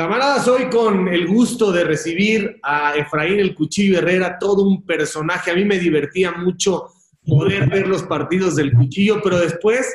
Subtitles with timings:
[0.00, 5.50] Camaradas, hoy con el gusto de recibir a Efraín el Cuchillo Herrera, todo un personaje.
[5.50, 6.86] A mí me divertía mucho
[7.26, 9.94] poder ver los partidos del Cuchillo, pero después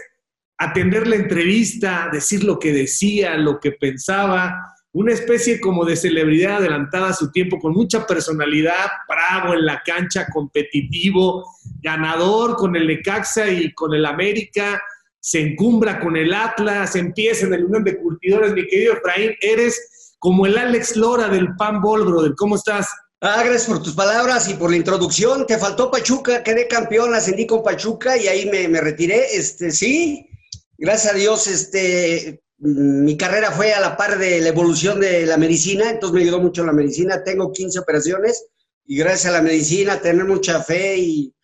[0.59, 6.57] atender la entrevista, decir lo que decía, lo que pensaba, una especie como de celebridad
[6.57, 12.85] adelantada a su tiempo, con mucha personalidad, bravo en la cancha, competitivo, ganador con el
[12.85, 14.79] Necaxa y con el América,
[15.25, 18.53] se encumbra con el Atlas, empieza en el Unión de Curtidores.
[18.53, 22.35] Mi querido Efraín, eres como el Alex Lora del Pan Ball, brother.
[22.35, 22.87] ¿Cómo estás?
[23.21, 25.47] Ah, gracias por tus palabras y por la introducción.
[25.47, 29.35] Te faltó Pachuca, quedé campeón, ascendí con Pachuca y ahí me, retiré.
[29.35, 30.29] Este, sí,
[30.77, 35.37] gracias a Dios, este, mi carrera fue a la par de la evolución de la
[35.37, 37.23] medicina, entonces me ayudó mucho la medicina.
[37.23, 38.45] Tengo 15 operaciones
[38.85, 41.34] y gracias a la medicina, tener mucha fe y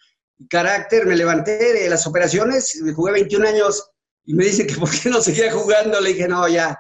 [0.50, 3.90] carácter, me levanté de las operaciones, jugué 21 años
[4.26, 6.00] y me dicen que por qué no seguía jugando.
[6.00, 6.78] Le dije, no, ya,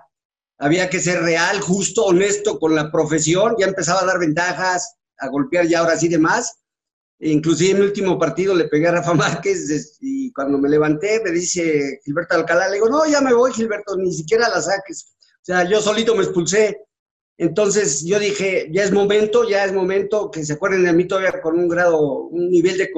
[0.57, 5.27] había que ser real, justo, honesto con la profesión, ya empezaba a dar ventajas, a
[5.27, 6.57] golpear ya ahora sí de más.
[7.19, 11.31] Inclusive en mi último partido le pegué a Rafa Márquez y cuando me levanté me
[11.31, 15.13] dice Gilberto Alcalá, le digo, no, ya me voy Gilberto, ni siquiera la saques.
[15.41, 16.85] O sea, yo solito me expulsé.
[17.37, 21.41] Entonces yo dije, ya es momento, ya es momento que se acuerden de mí todavía
[21.41, 22.91] con un grado, un nivel de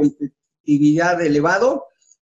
[0.63, 1.87] competitividad elevado,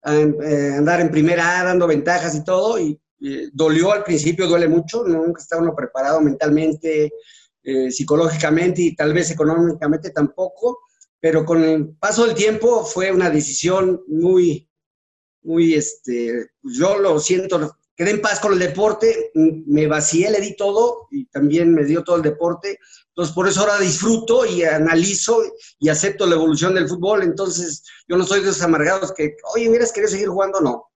[0.06, 4.68] eh, andar en primera A dando ventajas y todo, y eh, dolió al principio, duele
[4.68, 7.12] mucho, nunca está uno preparado mentalmente,
[7.64, 10.80] eh, psicológicamente y tal vez económicamente tampoco,
[11.20, 14.70] pero con el paso del tiempo fue una decisión muy,
[15.42, 20.40] muy, este, pues yo lo siento, quedé en paz con el deporte, me vacié, le
[20.40, 22.80] di todo y también me dio todo el deporte.
[23.20, 25.42] Entonces, por eso ahora disfruto y analizo
[25.78, 27.24] y acepto la evolución del fútbol.
[27.24, 30.90] Entonces, yo no soy de esos amargados que, oye, hubieras querido seguir jugando, no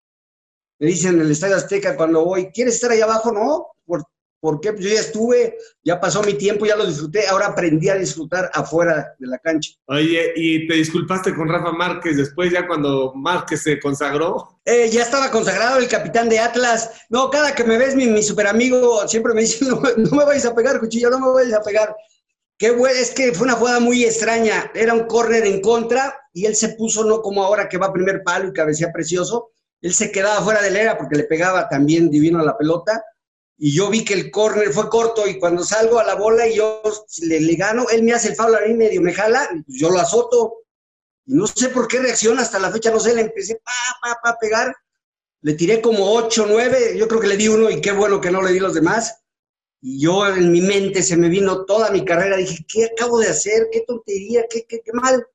[0.80, 3.32] me dicen en el Estadio Azteca cuando voy, ¿quieres estar ahí abajo?
[3.32, 4.04] No, ¿por,
[4.40, 4.74] ¿por qué?
[4.74, 8.50] Pues yo ya estuve, ya pasó mi tiempo, ya lo disfruté, ahora aprendí a disfrutar
[8.54, 9.72] afuera de la cancha.
[9.86, 14.60] Oye, ¿y te disculpaste con Rafa Márquez después ya cuando Márquez se consagró?
[14.66, 16.92] Eh, ya estaba consagrado el capitán de Atlas.
[17.10, 19.80] No, cada que me ves, mi, mi super amigo siempre me dice, no,
[20.18, 21.96] me vais a pegar, cuchillo, no me vais a pegar.
[22.60, 24.72] Es que fue una jugada muy extraña.
[24.74, 27.94] Era un córner en contra y él se puso no como ahora que va a
[27.94, 31.68] primer palo y cabecea precioso, él se quedaba fuera de la era porque le pegaba
[31.68, 33.04] también divino a la pelota.
[33.58, 36.56] Y yo vi que el córner fue corto y cuando salgo a la bola y
[36.56, 36.82] yo
[37.22, 40.00] le, gano, él me hace el foul a mí medio, me jala, pues yo lo
[40.00, 40.56] azoto.
[41.26, 43.72] Y no sé por qué reacciona hasta la fecha, no sé, le empecé pa,
[44.02, 44.74] pa, pa, a pegar.
[45.42, 48.32] Le tiré como 8, 9, yo creo que le di uno y qué bueno que
[48.32, 49.23] no le di los demás.
[49.86, 53.28] Y yo en mi mente se me vino toda mi carrera, dije, ¿qué acabo de
[53.28, 53.68] hacer?
[53.70, 54.46] ¿Qué tontería?
[54.50, 55.28] ¿Qué, qué, qué mal?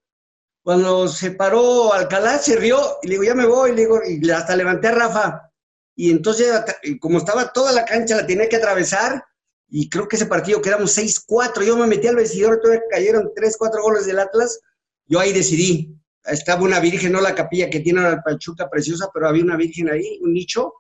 [0.62, 4.30] Cuando se paró Alcalá, se rió y le digo, ya me voy, le digo, y
[4.30, 5.52] hasta levanté a Rafa.
[5.94, 6.50] Y entonces,
[6.98, 9.22] como estaba toda la cancha, la tenía que atravesar,
[9.68, 11.64] y creo que ese partido quedamos 6-4.
[11.64, 14.60] Yo me metí al vestidor, todavía cayeron 3, 4 goles del Atlas.
[15.04, 15.94] Yo ahí decidí.
[16.24, 19.90] Estaba una virgen, no la capilla que tiene la Pachuca preciosa, pero había una virgen
[19.90, 20.72] ahí, un nicho,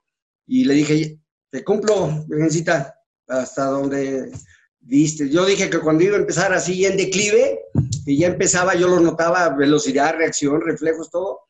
[0.46, 1.18] y le dije,
[1.50, 2.97] te cumplo, virgencita,
[3.28, 4.32] hasta donde
[4.80, 5.28] viste.
[5.28, 7.60] Yo dije que cuando iba a empezar así en declive,
[8.06, 11.40] y ya empezaba, yo lo notaba, velocidad, reacción, reflejos, todo.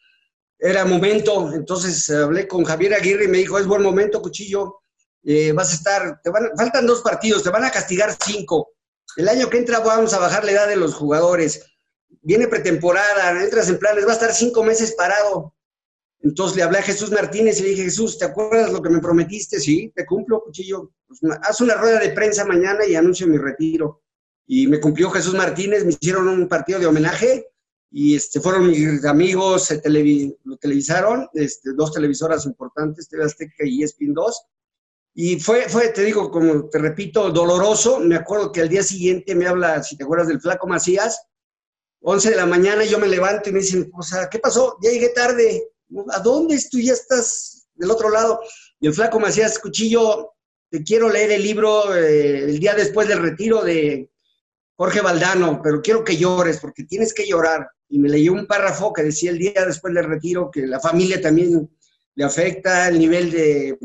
[0.58, 4.80] Era momento, entonces hablé con Javier Aguirre y me dijo, es buen momento, Cuchillo,
[5.22, 8.72] eh, vas a estar, te van, faltan dos partidos, te van a castigar cinco.
[9.16, 11.64] El año que entra vamos a bajar la edad de los jugadores.
[12.22, 15.54] Viene pretemporada, entras en planes, va a estar cinco meses parado.
[16.20, 19.00] Entonces le hablé a Jesús Martínez y le dije, Jesús, ¿te acuerdas lo que me
[19.00, 19.60] prometiste?
[19.60, 20.92] Sí, te cumplo, Cuchillo.
[21.06, 24.02] Pues, haz una rueda de prensa mañana y anuncio mi retiro
[24.48, 27.50] y me cumplió Jesús Martínez, me hicieron un partido de homenaje
[27.90, 29.80] y este, fueron mis amigos, se
[30.44, 34.42] lo televisaron, este, dos televisoras importantes, TV Azteca y ESPN 2.
[35.14, 38.00] Y fue, fue, te digo, como te repito, doloroso.
[38.00, 41.26] Me acuerdo que al día siguiente me habla, si te acuerdas del Flaco Macías,
[42.00, 44.78] 11 de la mañana, yo me levanto y me dicen, o sea, ¿qué pasó?
[44.82, 45.62] Ya llegué tarde.
[46.10, 48.40] ¿A dónde tú ya estás del otro lado?
[48.80, 50.34] Y el Flaco Macías, Cuchillo,
[50.70, 54.10] te quiero leer el libro eh, el día después del retiro de
[54.76, 57.68] Jorge Valdano, pero quiero que llores porque tienes que llorar.
[57.88, 61.20] Y me leyó un párrafo que decía el día después del retiro que la familia
[61.20, 61.70] también
[62.14, 63.76] le afecta el nivel de,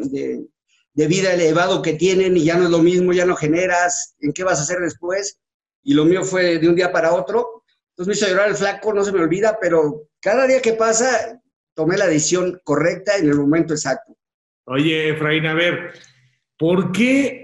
[0.94, 4.44] vida elevado que tienen y ya no es lo mismo, ya no generas, ¿en qué
[4.44, 5.40] vas a hacer después?
[5.84, 7.64] Y lo mío fue de un día para otro.
[7.92, 11.42] Entonces me hizo llorar el flaco, no se me olvida, pero cada día que pasa
[11.74, 14.16] tomé la decisión correcta en el momento exacto.
[14.66, 15.92] Oye, Efraín, a ver,
[16.58, 17.44] ¿por qué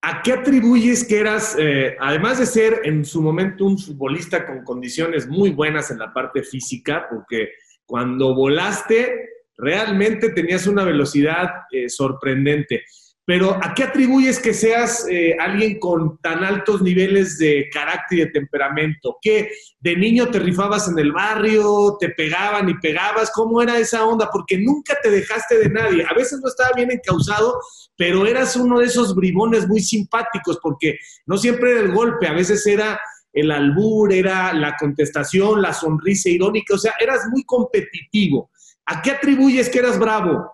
[0.00, 4.62] ¿A qué atribuyes que eras, eh, además de ser en su momento un futbolista con
[4.62, 7.50] condiciones muy buenas en la parte física, porque
[7.84, 12.84] cuando volaste realmente tenías una velocidad eh, sorprendente,
[13.28, 18.20] pero ¿a qué atribuyes que seas eh, alguien con tan altos niveles de carácter y
[18.22, 19.18] de temperamento?
[19.20, 23.30] ¿Que de niño te rifabas en el barrio, te pegaban y pegabas?
[23.34, 24.30] ¿Cómo era esa onda?
[24.32, 26.06] Porque nunca te dejaste de nadie.
[26.10, 27.60] A veces no estaba bien encausado,
[27.98, 30.96] pero eras uno de esos bribones muy simpáticos, porque
[31.26, 32.98] no siempre era el golpe, a veces era
[33.34, 38.50] el albur, era la contestación, la sonrisa irónica, o sea, eras muy competitivo.
[38.86, 40.50] ¿A qué atribuyes que eras bravo?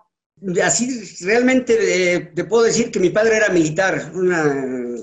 [0.63, 4.43] Así realmente eh, te puedo decir que mi padre era militar, una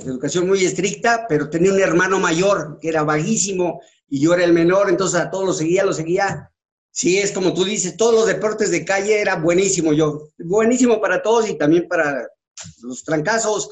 [0.04, 4.52] educación muy estricta, pero tenía un hermano mayor que era vaguísimo y yo era el
[4.52, 6.50] menor, entonces a todos lo seguía, lo seguía.
[6.92, 11.22] Sí, es como tú dices, todos los deportes de calle era buenísimo yo, buenísimo para
[11.22, 12.28] todos y también para
[12.82, 13.70] los trancazos.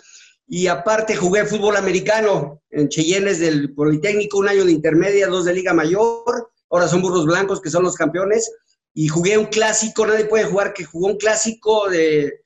[0.48, 5.52] Y aparte jugué fútbol americano en Cheyennes del Politécnico, un año de intermedia, dos de
[5.52, 8.50] Liga Mayor, ahora son Burros Blancos que son los campeones
[8.94, 12.40] y jugué un clásico, nadie puede jugar que jugó un clásico de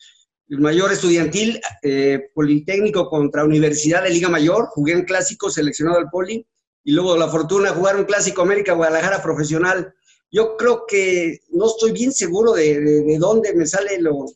[0.48, 6.46] mayor estudiantil, eh, Politécnico contra Universidad de Liga Mayor, jugué un clásico seleccionado al Poli,
[6.84, 9.94] y luego la fortuna jugar un clásico América Guadalajara profesional.
[10.30, 14.26] Yo creo que no estoy bien seguro de, de, dónde me sale lo...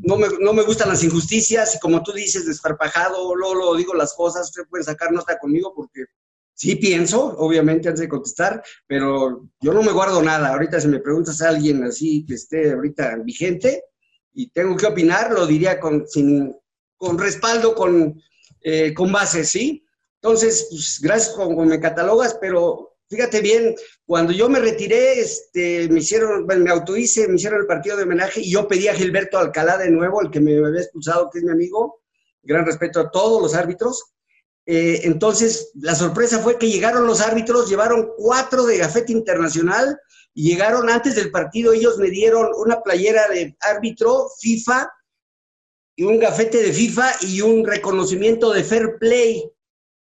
[0.00, 3.92] No me, no me, gustan las injusticias y como tú dices, desparpajado, luego lo digo
[3.92, 6.06] las cosas, usted puede sacar nota conmigo porque
[6.58, 10.48] Sí pienso, obviamente, antes de contestar, pero yo no me guardo nada.
[10.48, 13.84] Ahorita si me preguntas a alguien así que esté ahorita vigente
[14.34, 16.04] y tengo que opinar, lo diría con,
[16.96, 18.20] con respaldo, con,
[18.62, 19.86] eh, con base, ¿sí?
[20.20, 26.00] Entonces, pues, gracias como me catalogas, pero fíjate bien, cuando yo me retiré, este, me
[26.00, 29.78] hicieron, me autohice, me hicieron el partido de homenaje y yo pedí a Gilberto Alcalá
[29.78, 32.02] de nuevo, el que me había expulsado, que es mi amigo,
[32.42, 34.02] gran respeto a todos los árbitros,
[34.70, 39.98] eh, entonces, la sorpresa fue que llegaron los árbitros, llevaron cuatro de gafete internacional
[40.34, 44.92] y llegaron antes del partido, ellos me dieron una playera de árbitro FIFA
[45.96, 49.50] y un gafete de FIFA y un reconocimiento de fair play,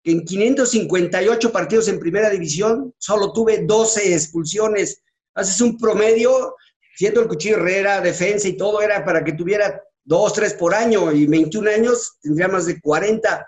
[0.03, 5.05] en 558 partidos en primera división solo tuve 12 expulsiones.
[5.35, 6.57] Haces un promedio,
[6.97, 11.13] siendo el cuchillo Herrera, defensa y todo, era para que tuviera dos, tres por año
[11.13, 13.47] y 21 años tendría más de 40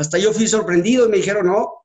[0.00, 1.84] hasta yo fui sorprendido y me dijeron, no,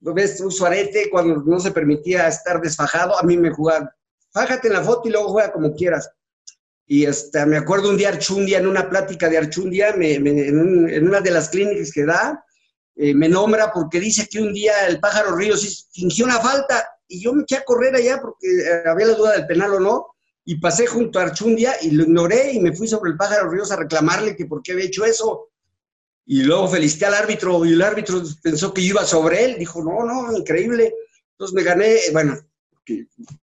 [0.00, 3.88] ves un suarete cuando no se permitía estar desfajado, a mí me jugaban,
[4.32, 6.10] fájate en la foto y luego juega como quieras.
[6.86, 11.30] Y hasta me acuerdo un día Archundia, en una plática de Archundia, en, una de
[11.30, 12.44] las clínicas que da,
[12.96, 17.22] eh, me nombra porque dice que un día el pájaro Ríos fingió una falta y
[17.22, 20.06] yo me eché a correr allá porque eh, había la duda del penal o no,
[20.44, 23.70] y pasé junto a Archundia y lo ignoré y me fui sobre el pájaro Ríos
[23.70, 25.51] a reclamarle que por qué había hecho eso.
[26.24, 29.56] Y luego felicité al árbitro y el árbitro pensó que yo iba sobre él.
[29.58, 30.94] Dijo, no, no, increíble.
[31.32, 32.38] Entonces me gané, bueno,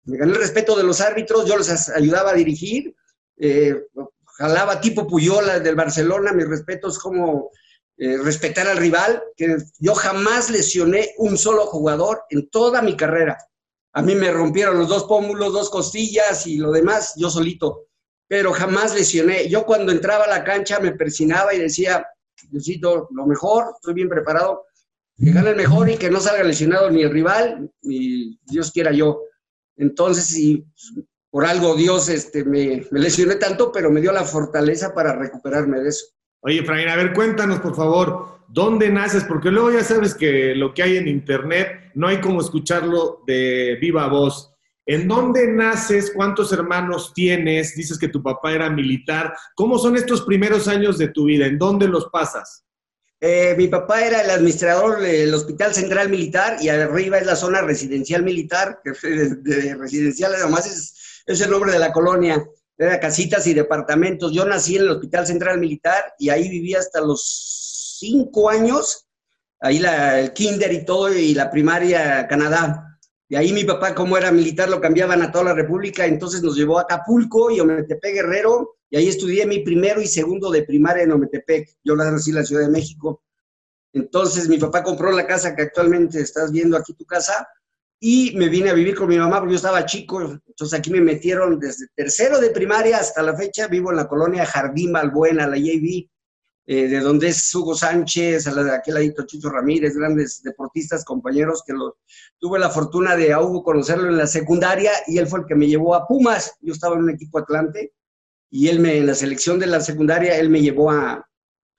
[0.03, 2.95] me gané el respeto de los árbitros, yo les ayudaba a dirigir,
[3.37, 3.75] eh,
[4.37, 7.51] jalaba tipo Puyola del Barcelona, mis respetos como
[7.97, 13.37] eh, respetar al rival, que yo jamás lesioné un solo jugador en toda mi carrera.
[13.93, 17.87] A mí me rompieron los dos pómulos, dos costillas y lo demás, yo solito,
[18.27, 19.49] pero jamás lesioné.
[19.49, 22.05] Yo cuando entraba a la cancha me persinaba y decía,
[22.51, 24.63] necesito lo mejor, estoy bien preparado,
[25.17, 29.21] que gane mejor y que no salga lesionado ni el rival, ni Dios quiera yo.
[29.75, 30.65] Entonces, si
[31.29, 35.89] por algo Dios este, me, lesioné tanto, pero me dio la fortaleza para recuperarme de
[35.89, 36.05] eso.
[36.41, 39.25] Oye, Efraín, a ver, cuéntanos, por favor, ¿dónde naces?
[39.25, 43.77] Porque luego ya sabes que lo que hay en Internet no hay como escucharlo de
[43.79, 44.48] viva voz.
[44.89, 46.11] ¿En dónde naces?
[46.15, 47.75] ¿Cuántos hermanos tienes?
[47.75, 49.35] Dices que tu papá era militar.
[49.53, 51.45] ¿Cómo son estos primeros años de tu vida?
[51.45, 52.65] ¿En dónde los pasas?
[53.21, 57.61] Eh, mi papá era el administrador del Hospital Central Militar y arriba es la zona
[57.61, 62.43] residencial militar, de, residencial además es, es, el nombre de la colonia,
[62.75, 64.31] era casitas y departamentos.
[64.31, 69.05] Yo nací en el Hospital Central Militar y ahí viví hasta los cinco años,
[69.59, 72.88] ahí el kinder y todo, y la primaria Canadá.
[73.29, 76.55] Y ahí mi papá, como era militar, lo cambiaban a toda la República, entonces nos
[76.55, 81.03] llevó a Acapulco y Ometepec Guerrero, y ahí estudié mi primero y segundo de primaria
[81.03, 81.77] en Ometepec.
[81.83, 83.23] Yo nací en la Ciudad de México.
[83.93, 87.47] Entonces mi papá compró la casa que actualmente estás viendo aquí tu casa,
[87.99, 90.21] y me vine a vivir con mi mamá porque yo estaba chico.
[90.47, 93.67] Entonces aquí me metieron desde tercero de primaria hasta la fecha.
[93.67, 96.09] Vivo en la colonia Jardín Balbuena, la JV.
[96.71, 101.03] Eh, de donde es Hugo Sánchez, a la de aquel ladito Chucho Ramírez, grandes deportistas,
[101.03, 101.73] compañeros que
[102.37, 105.55] tuve la fortuna de a Hugo conocerlo en la secundaria y él fue el que
[105.55, 106.53] me llevó a Pumas.
[106.61, 107.95] Yo estaba en un equipo Atlante
[108.51, 111.27] y él me, en la selección de la secundaria, él me llevó a,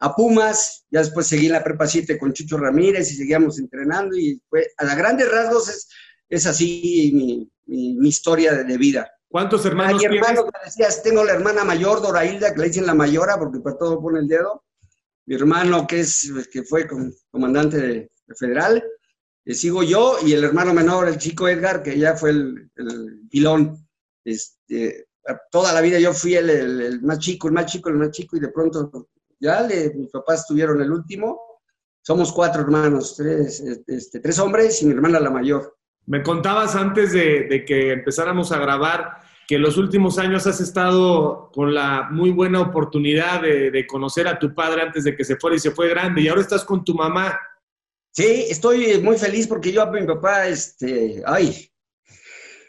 [0.00, 4.16] a Pumas, ya después seguí en la prepa 7 con Chucho Ramírez y seguíamos entrenando
[4.16, 5.88] y fue, a grandes rasgos es,
[6.28, 7.48] es así mi,
[7.96, 9.08] mi, historia de, vida.
[9.28, 12.94] ¿Cuántos hermanos Hay hermanos, me decías, tengo la hermana mayor, Dorailda, que le dicen la
[12.94, 14.64] mayora, porque para todo pone el dedo.
[15.26, 16.86] Mi hermano, que, es, que fue
[17.30, 18.82] comandante federal.
[19.44, 23.20] Le sigo yo, y el hermano menor, el chico Edgar, que ya fue el, el
[23.30, 23.88] pilón.
[24.24, 25.08] Este,
[25.50, 28.40] toda la vida yo fui el, más chico, el más chico, el más chico, y
[28.40, 29.08] de pronto
[29.38, 31.40] ya le, mis papás tuvieron el último.
[32.02, 35.76] Somos cuatro hermanos, tres, este, tres hombres y mi hermana la mayor.
[36.06, 39.18] Me contabas antes de, que empezáramos a grabar
[39.50, 44.38] que los últimos años has estado con la muy buena oportunidad de, de, conocer a
[44.38, 46.84] tu padre antes de que se fuera y se fue grande, y ahora estás con
[46.84, 47.36] tu mamá.
[48.12, 51.68] Sí, estoy muy feliz porque yo a mi papá, este, ay,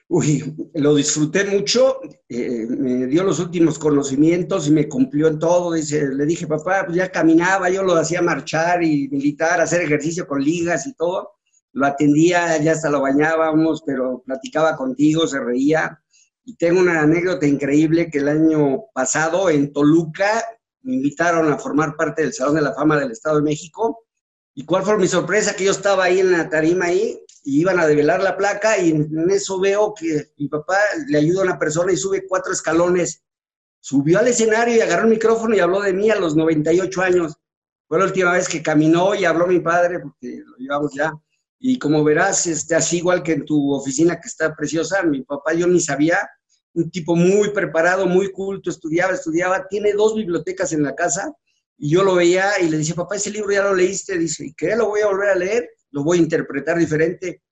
[0.08, 5.74] Uy, lo disfruté mucho, eh, me dio los últimos conocimientos y me cumplió en todo.
[5.74, 10.26] Dice, le dije, papá, pues ya caminaba, yo lo hacía marchar y militar, hacer ejercicio
[10.26, 11.36] con ligas y todo.
[11.74, 16.01] Lo atendía, ya hasta lo bañábamos, pero platicaba contigo, se reía.
[16.44, 20.44] Y tengo una anécdota increíble que el año pasado en Toluca
[20.82, 24.06] me invitaron a formar parte del Salón de la Fama del Estado de México.
[24.54, 25.56] ¿Y cuál fue mi sorpresa?
[25.56, 28.92] Que yo estaba ahí en la tarima ahí y iban a develar la placa y
[28.92, 33.24] en eso veo que mi papá le ayuda a una persona y sube cuatro escalones.
[33.80, 37.36] Subió al escenario y agarró el micrófono y habló de mí a los 98 años.
[37.88, 41.14] Fue la última vez que caminó y habló mi padre, porque lo llevamos ya.
[41.62, 45.54] Y como verás, este, así igual que en tu oficina que está preciosa, mi papá
[45.54, 46.18] yo ni sabía,
[46.74, 51.32] un tipo muy preparado, muy culto, estudiaba, estudiaba, tiene dos bibliotecas en la casa
[51.78, 54.54] y yo lo veía y le decía, papá, ese libro ya lo leíste, dice, ¿y
[54.54, 54.76] qué?
[54.76, 55.70] ¿Lo voy a volver a leer?
[55.92, 57.44] lo voy a interpretar diferente.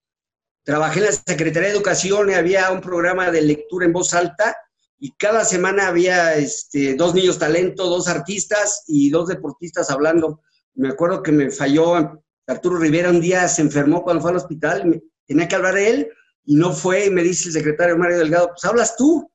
[0.63, 4.55] Trabajé en la Secretaría de Educación y había un programa de lectura en voz alta
[4.97, 10.41] y cada semana había este, dos niños talento, dos artistas y dos deportistas hablando.
[10.73, 15.01] Me acuerdo que me falló Arturo Rivera un día, se enfermó cuando fue al hospital,
[15.25, 16.09] tenía que hablar de él
[16.45, 19.31] y no fue y me dice el secretario Mario Delgado, pues hablas tú.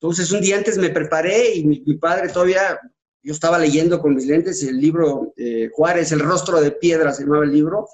[0.00, 2.80] Entonces un día antes me preparé y mi, padre todavía,
[3.22, 7.22] yo estaba leyendo con mis lentes el libro eh, Juárez, El rostro de piedra se
[7.22, 7.86] llamaba el libro,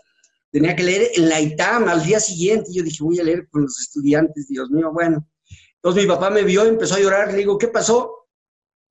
[0.50, 2.70] tenía que leer en la ITAM al día siguiente.
[2.70, 5.28] Y yo dije, voy a leer con los estudiantes, Dios mío, bueno.
[5.74, 8.25] Entonces mi papá me vio, empezó a llorar, le digo, ¿qué pasó?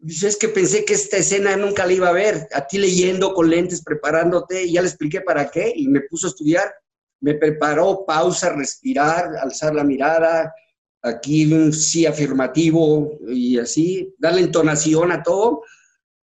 [0.08, 3.50] Es que pensé que esta escena nunca la iba a ver, a ti leyendo con
[3.50, 6.74] lentes, preparándote, y ya le expliqué para qué, y me puso a estudiar.
[7.22, 10.54] Me preparó, pausa, respirar, alzar la mirada,
[11.02, 15.64] aquí un sí afirmativo y así, darle entonación a todo.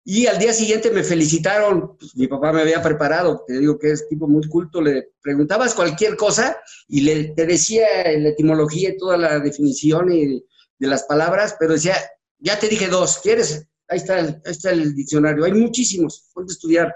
[0.05, 3.93] Y al día siguiente me felicitaron, pues, mi papá me había preparado, te digo que
[3.93, 6.57] es tipo muy culto, le preguntabas cualquier cosa
[6.89, 7.87] y le, te decía
[8.19, 10.43] la etimología y toda la definición de
[10.79, 11.97] las palabras, pero decía,
[12.39, 13.69] ya te dije dos, ¿quieres?
[13.93, 16.95] Ahí está el, está el diccionario, hay muchísimos, puedes estudiar.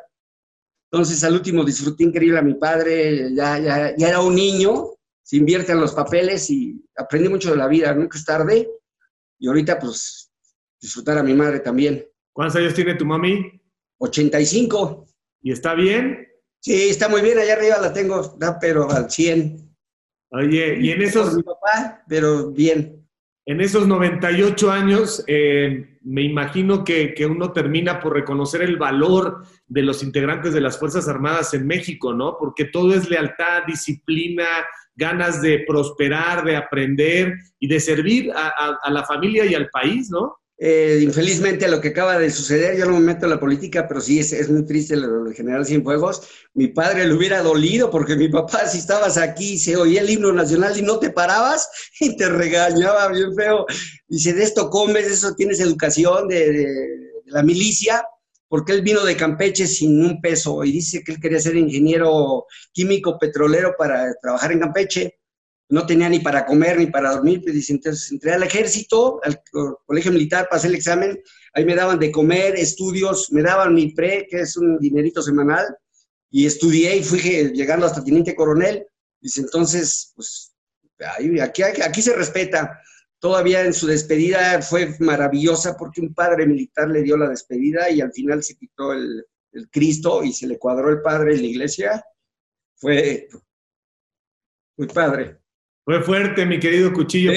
[0.90, 5.36] Entonces al último disfruté increíble a mi padre, ya, ya, ya era un niño, se
[5.36, 8.66] invierte en los papeles y aprendí mucho de la vida, nunca es tarde.
[9.38, 10.32] Y ahorita pues
[10.80, 12.06] disfrutar a mi madre también.
[12.32, 13.60] ¿Cuántos años tiene tu mami?
[13.98, 15.06] 85.
[15.42, 16.26] ¿Y está bien?
[16.60, 17.38] Sí, está muy bien.
[17.38, 19.76] Allá arriba la tengo, pero al 100.
[20.30, 21.34] Oye, y en esos...
[21.34, 23.06] mi papá, pero bien.
[23.44, 29.44] En esos 98 años, eh, me imagino que, que, uno termina por reconocer el valor
[29.66, 32.36] de los integrantes de las Fuerzas Armadas en México, ¿no?
[32.38, 34.46] Porque todo es lealtad, disciplina,
[34.94, 40.08] ganas de prosperar, de aprender y de servir a, a la familia y al país,
[40.08, 40.36] ¿no?
[40.58, 44.00] Eh, infelizmente lo que acaba de suceder, yo no me meto en la política, pero
[44.00, 46.22] sí es, muy triste lo de General Cienfuegos.
[46.54, 50.32] Mi padre le hubiera dolido porque mi papá, si estabas aquí, se oía el himno
[50.32, 51.68] nacional y no te parabas
[52.00, 53.66] y te regañaba bien feo.
[54.08, 56.66] Dice, de esto comes, de eso tienes educación de, de
[57.26, 58.02] la milicia,
[58.48, 62.46] porque él vino de Campeche sin un peso y dice que él quería ser ingeniero
[62.72, 65.18] químico petrolero para trabajar en Campeche
[65.68, 69.42] no tenía ni para comer ni para dormir, pues entonces entré al ejército, al
[69.85, 71.20] colegio militar, pasé el examen,
[71.54, 75.66] ahí me daban de comer, estudios, me daban mi pre, que es un dinerito semanal,
[76.30, 78.87] y estudié y fui llegando hasta teniente coronel,
[79.20, 80.54] dice, entonces, pues,
[81.40, 82.80] aquí, aquí se respeta.
[83.18, 88.00] Todavía en su despedida fue maravillosa porque un padre militar le dio la despedida y
[88.00, 91.46] al final se quitó el, el Cristo y se le cuadró el padre en la
[91.46, 92.04] iglesia.
[92.76, 93.28] Fue
[94.76, 95.40] muy padre.
[95.86, 97.30] Fue fuerte, mi querido Cuchillo.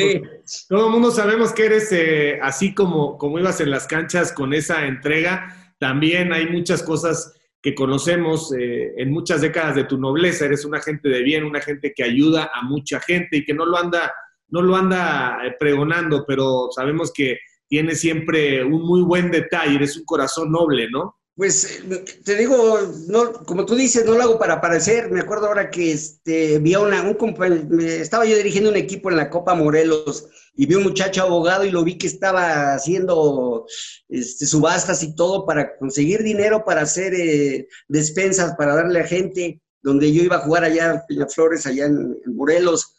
[0.67, 4.55] Todo el mundo sabemos que eres eh, así como, como ibas en las canchas con
[4.55, 5.75] esa entrega.
[5.77, 10.45] También hay muchas cosas que conocemos eh, en muchas décadas de tu nobleza.
[10.45, 13.67] Eres una gente de bien, una gente que ayuda a mucha gente y que no
[13.67, 14.11] lo anda,
[14.47, 17.37] no lo anda eh, pregonando, pero sabemos que
[17.67, 19.75] tiene siempre un muy buen detalle.
[19.75, 21.18] Eres un corazón noble, ¿no?
[21.39, 21.81] Pues
[22.25, 25.09] te digo, no, como tú dices, no lo hago para aparecer.
[25.09, 29.15] Me acuerdo ahora que este, vi a una, un estaba yo dirigiendo un equipo en
[29.15, 33.65] la Copa Morelos y vi un muchacho abogado y lo vi que estaba haciendo
[34.09, 39.61] este, subastas y todo para conseguir dinero para hacer eh, despensas, para darle a gente,
[39.81, 42.95] donde yo iba a jugar allá en Flores, allá en, Morelos.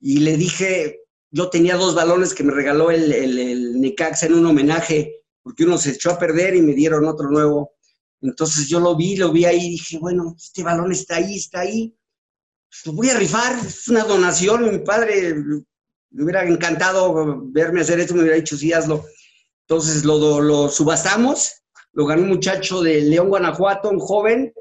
[0.00, 4.32] Y le dije, yo tenía dos balones que me regaló el, el, el Necaxa en
[4.32, 7.73] un homenaje porque uno se echó a perder y me dieron otro nuevo.
[8.24, 11.60] Entonces yo lo vi, lo vi ahí y dije, bueno, este balón está ahí, está
[11.60, 11.94] ahí.
[12.86, 14.70] Lo voy a rifar, es una donación.
[14.70, 15.34] Mi padre
[16.10, 19.04] me hubiera encantado verme hacer esto, me hubiera dicho, sí, hazlo.
[19.68, 24.54] Entonces lo, subastamos, lo ganó un muchacho de León, Guanajuato, un joven.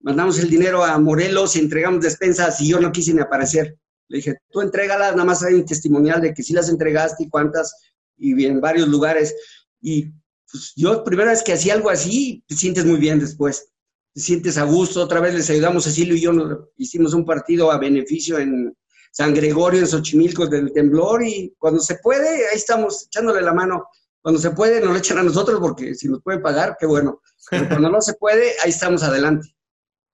[0.00, 3.76] Mandamos el dinero a Morelos entregamos despensas y yo no quise ni aparecer.
[4.08, 7.28] Le dije, tú entrégalas, nada más hay un testimonial de que sí las entregaste y
[7.28, 7.76] cuántas,
[8.16, 9.34] y en varios lugares.
[9.82, 10.10] Y
[10.50, 13.70] pues yo primera vez que hacía algo así, te sientes muy bien después,
[14.14, 17.78] te sientes a gusto, otra vez les ayudamos, Cecilio y yo hicimos un partido a
[17.78, 18.76] beneficio en
[19.12, 23.86] San Gregorio, en Xochimilco, del temblor, y cuando se puede, ahí estamos echándole la mano.
[24.22, 27.20] Cuando se puede, nos lo echan a nosotros, porque si nos pueden pagar, qué bueno.
[27.50, 29.48] Pero cuando no se puede, ahí estamos adelante.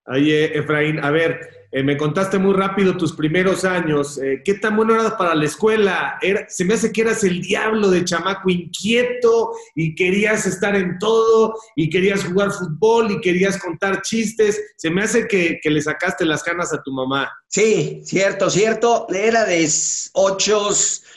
[0.06, 1.40] Oye, Efraín, a ver,
[1.76, 4.16] eh, me contaste muy rápido tus primeros años.
[4.16, 6.18] Eh, ¿Qué tan bueno eras para la escuela?
[6.48, 11.54] se me hace que eras el diablo de chamaco inquieto y querías estar en todo
[11.74, 14.58] y querías jugar fútbol y querías contar chistes.
[14.78, 17.30] Se me hace que, le sacaste las ganas a tu mamá.
[17.46, 19.06] Sí, cierto, cierto.
[19.10, 19.68] Era de
[20.14, 20.70] ocho,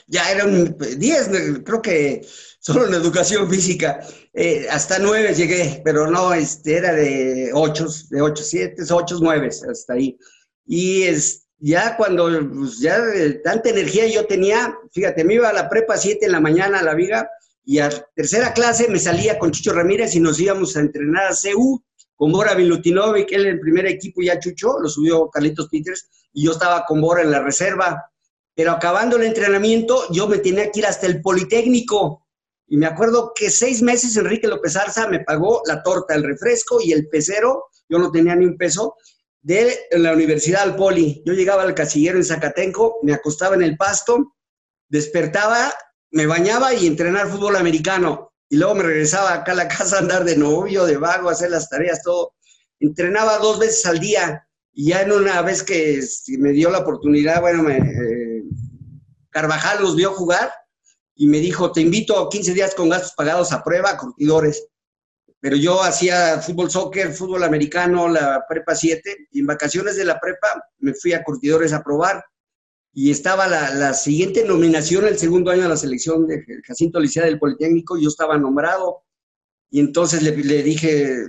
[0.08, 1.30] ya eran diez,
[1.64, 2.20] creo que
[2.58, 4.00] solo en educación física.
[4.34, 9.48] Eh, hasta nueve llegué, pero no, este, era de ocho, de ocho, siete, ocho, nueve,
[9.48, 10.18] hasta ahí.
[10.66, 12.98] Y es, ya cuando pues, ya
[13.44, 16.82] tanta energía yo tenía, fíjate, me iba a la prepa 7 en la mañana a
[16.82, 17.28] la viga
[17.64, 21.34] y a tercera clase me salía con Chucho Ramírez y nos íbamos a entrenar a
[21.34, 21.82] CU
[22.20, 26.44] con Bora Vilutinovic, él en el primer equipo ya Chucho, lo subió Carlitos Peters y
[26.44, 28.10] yo estaba con Bora en la reserva.
[28.54, 32.26] Pero acabando el entrenamiento, yo me tenía que ir hasta el Politécnico.
[32.66, 36.78] Y me acuerdo que seis meses Enrique López Arza me pagó la torta, el refresco
[36.82, 37.64] y el pecero.
[37.88, 38.96] Yo no tenía ni un peso
[39.42, 41.22] de la universidad al poli.
[41.24, 44.34] Yo llegaba al casillero en Zacatenco, me acostaba en el pasto,
[44.88, 45.72] despertaba,
[46.10, 48.32] me bañaba y entrenar fútbol americano.
[48.48, 51.32] Y luego me regresaba acá a la casa a andar de novio, de vago, a
[51.32, 52.34] hacer las tareas, todo.
[52.78, 56.78] Entrenaba dos veces al día y ya en una vez que este, me dio la
[56.78, 58.44] oportunidad, bueno, me, eh,
[59.30, 60.52] Carvajal los vio jugar
[61.14, 64.66] y me dijo, te invito a 15 días con gastos pagados a prueba, curtidores
[65.40, 70.20] pero yo hacía fútbol soccer, fútbol americano, la prepa 7, y en vacaciones de la
[70.20, 70.48] prepa
[70.78, 72.22] me fui a Curtidores a probar,
[72.92, 77.38] y estaba la, siguiente nominación el segundo año de la selección de Jacinto Licea del
[77.38, 79.04] Politécnico, yo estaba nombrado,
[79.70, 81.26] y entonces le, dije,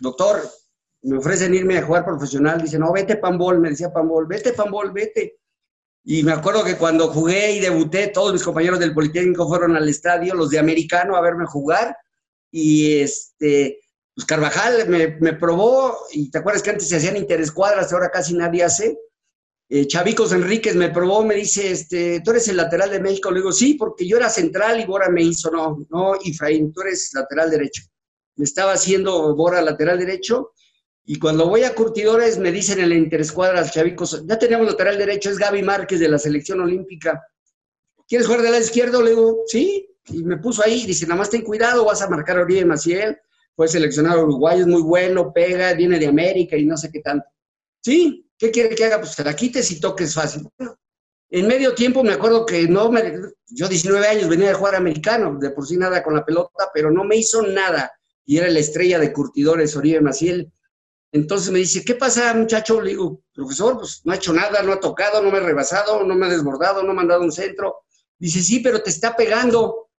[0.00, 0.42] doctor,
[1.02, 4.90] me ofrecen irme a jugar profesional, dice, no, vete Pambol, me decía Pambol, vete Pambol,
[4.90, 5.38] vete.
[6.02, 9.88] Y me acuerdo que cuando jugué y debuté, todos mis compañeros del Politécnico fueron al
[9.88, 11.94] estadio, los de americano, a verme jugar,
[12.56, 13.80] y este,
[14.14, 18.62] pues Carvajal me, probó, y te acuerdas que antes se hacían interescuadras, ahora casi nadie
[18.62, 18.96] hace.
[19.68, 23.32] Eh, Chavicos Enríquez me probó, me dice, este, tú eres el lateral de México.
[23.32, 26.82] Le digo, sí, porque yo era central y Bora me hizo, no, no, Ifraín, tú
[26.82, 27.82] eres lateral derecho.
[28.36, 30.52] Me estaba haciendo Bora lateral derecho.
[31.04, 35.28] Y cuando voy a Curtidores me dicen en la interescuadra, Chavicos, ya tenemos lateral derecho,
[35.28, 37.20] es Gaby Márquez de la selección olímpica.
[38.06, 39.02] ¿Quieres jugar de lado izquierdo?
[39.02, 42.38] Le digo, sí, y me puso ahí, dice, nada más ten cuidado, vas a marcar
[42.38, 43.18] a Oribe Maciel,
[43.56, 47.26] fue seleccionado uruguayo, es muy bueno, pega, viene de América y no sé qué tanto.
[47.80, 49.00] Sí, ¿qué quiere que haga?
[49.00, 50.48] Pues te la quites y toques fácil.
[51.30, 55.38] en medio tiempo me acuerdo que no me, yo 19 años venía de jugar americano,
[55.38, 57.92] de por sí nada con la pelota, pero no me hizo nada.
[58.26, 60.50] Y era la estrella de curtidores, Oribe Maciel.
[61.12, 62.80] Entonces me dice, ¿qué pasa, muchacho?
[62.80, 66.02] Le digo, profesor, pues no ha hecho nada, no ha tocado, no me ha rebasado,
[66.02, 67.84] no me ha desbordado, no me ha dado un centro.
[68.18, 69.90] Dice, sí, pero te está pegando.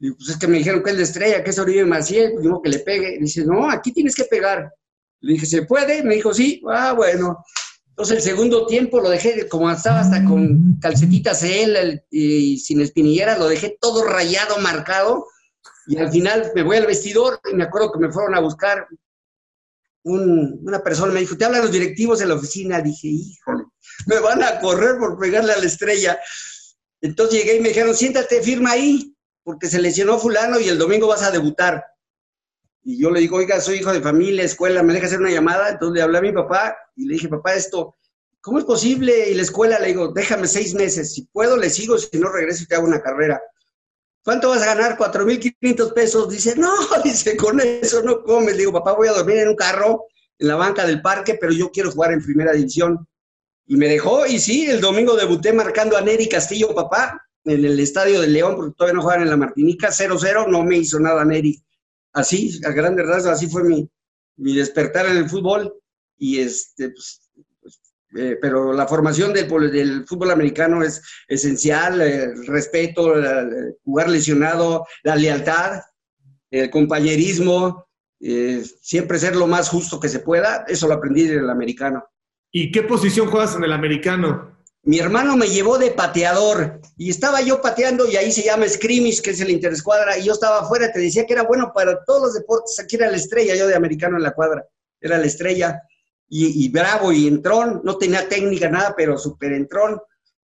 [0.00, 2.42] Digo, pues es que me dijeron que es de estrella, que es Oribe Maciel, pues
[2.42, 3.18] digo que le pegue.
[3.20, 4.72] Dice, no, aquí tienes que pegar.
[5.20, 6.02] Le dije, ¿se puede?
[6.02, 6.62] Me dijo, sí.
[6.66, 7.44] Ah, bueno.
[7.90, 13.38] Entonces el segundo tiempo lo dejé, como estaba hasta con calcetitas él y sin espinilleras,
[13.38, 15.26] lo dejé todo rayado, marcado.
[15.86, 18.86] Y al final me voy al vestidor y me acuerdo que me fueron a buscar
[20.02, 22.80] una persona, me dijo, ¿te hablan los directivos en la oficina?
[22.80, 23.64] Dije, híjole,
[24.06, 26.18] me van a correr por pegarle a la estrella.
[27.02, 31.06] Entonces llegué y me dijeron, siéntate, firma ahí porque se lesionó fulano y el domingo
[31.06, 31.84] vas a debutar.
[32.82, 35.68] Y yo le digo, oiga, soy hijo de familia, escuela, ¿me deja hacer una llamada?
[35.68, 37.96] Entonces le hablé a mi papá y le dije, papá, esto,
[38.40, 39.30] ¿cómo es posible?
[39.30, 42.62] Y la escuela le digo, déjame seis meses, si puedo le sigo, si no regreso
[42.62, 43.40] y te hago una carrera.
[44.24, 44.96] ¿cuánto vas a ganar?
[44.96, 46.28] 4.500 pesos.
[46.28, 46.72] Dice, no,
[47.04, 48.52] dice, con eso no comes.
[48.52, 50.06] Le digo, papá, voy a dormir en un carro
[50.38, 53.06] en la banca del parque, pero yo quiero jugar en primera división.
[53.66, 57.80] Y me dejó, y sí, el domingo debuté marcando a Neri Castillo, papá, en el
[57.80, 61.24] estadio de León, porque todavía no juegan en la Martinica, 0-0, no me hizo nada
[61.24, 61.62] Neri.
[62.12, 63.88] Así, a grandes rasgos, así fue mi,
[64.36, 65.74] mi despertar en el fútbol.
[66.18, 67.80] Y este, pues, pues
[68.16, 75.16] eh, pero la formación del, fútbol americano es esencial, el respeto, el jugar lesionado, la
[75.16, 75.80] lealtad,
[76.50, 77.86] el compañerismo,
[78.20, 82.04] eh, siempre ser lo más justo que se pueda, eso lo aprendí del americano.
[82.52, 84.49] ¿Y qué posición juegas en el americano?
[84.82, 89.20] Mi hermano me llevó de pateador y estaba yo pateando y ahí se llama scrimmage,
[89.20, 92.22] que es el interescuadra, y yo estaba afuera, te decía que era bueno para todos
[92.22, 94.66] los deportes, aquí era la estrella yo de americano en la cuadra,
[95.00, 95.82] era la estrella,
[96.32, 100.00] y, bravo, y entrón, no tenía técnica, nada, pero súper entrón.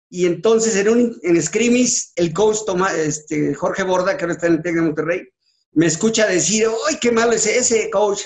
[0.08, 2.60] Y entonces en, un, en el coach
[2.96, 5.28] este, Jorge Borda, que ahora está en el Tec de Monterrey,
[5.72, 8.22] me escucha decir, ¡ay, qué malo es ese coach!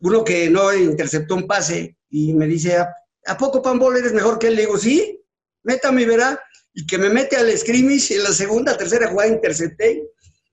[0.00, 4.46] Uno que no interceptó un pase y me dice, ¿a, poco Pambol eres mejor que
[4.46, 4.56] él?
[4.56, 5.22] Le digo, sí,
[5.66, 6.40] métame verá.
[6.72, 10.08] Y que me mete al scrimmage en la segunda, tercera jugada intercepté.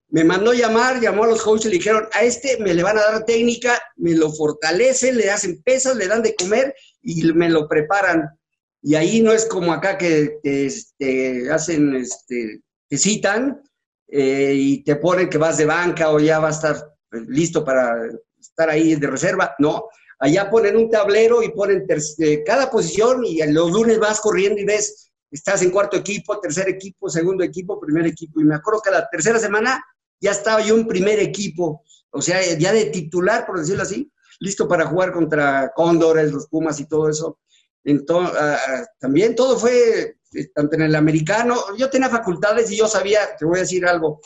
[0.10, 2.97] Me mandó llamar, llamó a los coaches y le dijeron, a este me le van
[2.97, 7.49] a dar técnica, me lo fortalecen, le hacen pesas, le dan de comer y me
[7.49, 8.30] lo preparan.
[8.82, 13.62] Y ahí no es como acá que te, este, hacen, este, te citan
[14.08, 16.93] eh, y te ponen que vas de banca o ya va a estar
[17.28, 17.93] listo para
[18.39, 19.56] estar ahí de reserva.
[19.60, 19.89] No,
[20.23, 24.63] allá ponen un tablero y ponen eh, cada posición y los lunes vas corriendo y
[24.63, 28.39] ves, estás en cuarto equipo, tercer equipo, segundo equipo, primer equipo.
[28.39, 29.83] Y me acuerdo que la tercera semana
[30.21, 34.09] ya estaba yo en primer equipo, o sea, ya de titular, por decirlo así,
[34.39, 37.39] listo para jugar contra Cóndores, los Pumas y todo eso.
[37.83, 42.77] Entonces, ah, ah, también todo fue este, tanto en el americano, yo tenía facultades y
[42.77, 44.21] yo sabía, te voy a decir algo,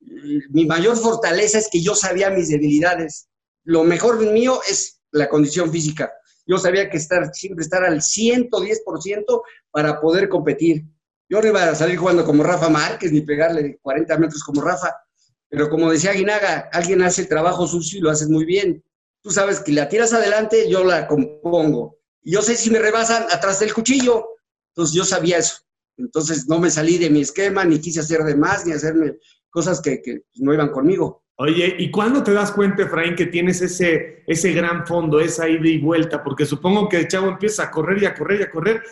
[0.00, 3.28] mi mayor fortaleza es que yo sabía mis debilidades.
[3.64, 6.12] Lo mejor mío es la condición física.
[6.46, 10.84] Yo sabía que estar, siempre estar al 110% para poder competir.
[11.28, 14.94] Yo no iba a salir jugando como Rafa Márquez ni pegarle 40 metros como Rafa,
[15.48, 18.84] pero como decía Guinaga, alguien hace el trabajo sucio y lo haces muy bien.
[19.22, 21.98] Tú sabes que la tiras adelante, yo la compongo.
[22.22, 24.36] Y yo sé si me rebasan atrás del cuchillo,
[24.70, 25.58] entonces yo sabía eso.
[25.96, 29.18] Entonces no me salí de mi esquema, ni quise hacer de más, ni hacerme
[29.50, 31.24] cosas que, no iban conmigo.
[31.38, 35.68] Oye, ¿y cuándo te das cuenta, Efraín, que tienes ese, ese gran fondo, esa ida
[35.68, 36.24] y vuelta?
[36.24, 38.82] Porque supongo que el chavo empieza a correr y a correr y a correr,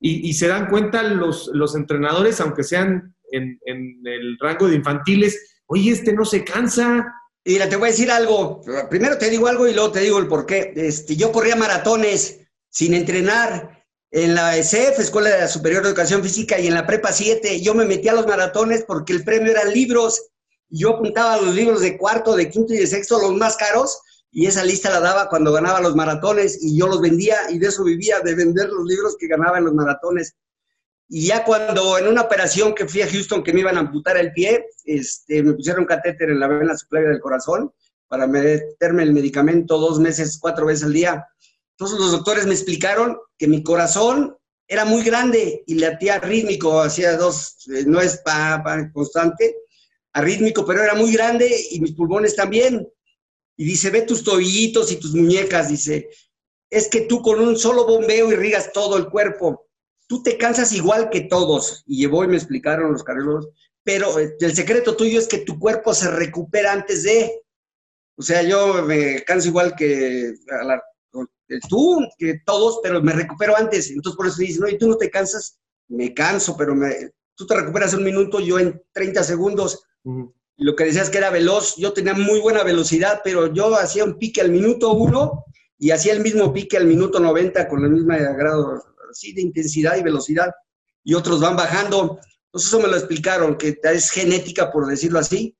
[0.00, 3.58] y, se dan cuenta los, los entrenadores, aunque sean en,
[4.04, 7.10] el rango de infantiles, oye, este no se cansa.
[7.42, 8.60] Mira, te voy a decir algo.
[8.90, 10.74] Primero te digo algo y luego te digo el por qué.
[10.76, 16.66] Este, yo corría maratones sin entrenar en la ESEF, Escuela Superior de Educación Física, y
[16.66, 20.32] en la Prepa 7, yo me metí a los maratones porque el premio eran libros.
[20.68, 24.00] Yo apuntaba los libros de cuarto, de quinto y de sexto, los más caros,
[24.30, 27.68] y esa lista la daba cuando ganaba los maratones, y yo los vendía, y de
[27.68, 30.34] eso vivía, de vender los libros que ganaba en los maratones.
[31.08, 34.16] Y ya cuando en una operación que fui a Houston que me iban a amputar
[34.16, 37.72] el pie, este, me pusieron catéter en la vena supleria del corazón
[38.08, 41.26] para meterme el medicamento dos meses, cuatro veces al día
[41.76, 44.36] entonces los doctores me explicaron que mi corazón
[44.68, 49.56] era muy grande y latía rítmico, hacía dos, eh, no es pa, constante,
[50.14, 52.88] arrítmico, pero era muy grande y mis pulmones también.
[53.56, 56.08] Y dice, ve tus tobillitos y tus muñecas, dice,
[56.70, 59.68] es que tú con un solo bombeo irrigas todo el cuerpo.
[60.06, 61.84] Tú te cansas igual que todos.
[61.86, 63.48] Y llevó y me explicaron los carreros,
[63.82, 67.42] pero eh, el secreto tuyo es que tu cuerpo se recupera antes de.
[68.16, 70.34] O sea, yo me canso igual que
[71.68, 73.90] tú, que todos, pero me recupero antes.
[73.90, 77.46] Entonces por eso dices, no, y tú no te cansas, me canso, pero me, tú
[77.46, 79.84] te recuperas un minuto, yo en 30 segundos.
[80.56, 84.18] Lo que decías que era veloz, yo tenía muy buena velocidad, pero yo hacía un
[84.18, 85.44] pique al minuto uno
[85.78, 89.96] y hacía el mismo pique al minuto 90 con el mismo grado así de intensidad
[89.96, 90.50] y velocidad.
[91.02, 92.20] Y otros van bajando.
[92.46, 95.56] Entonces eso me lo explicaron, que es genética, por decirlo así.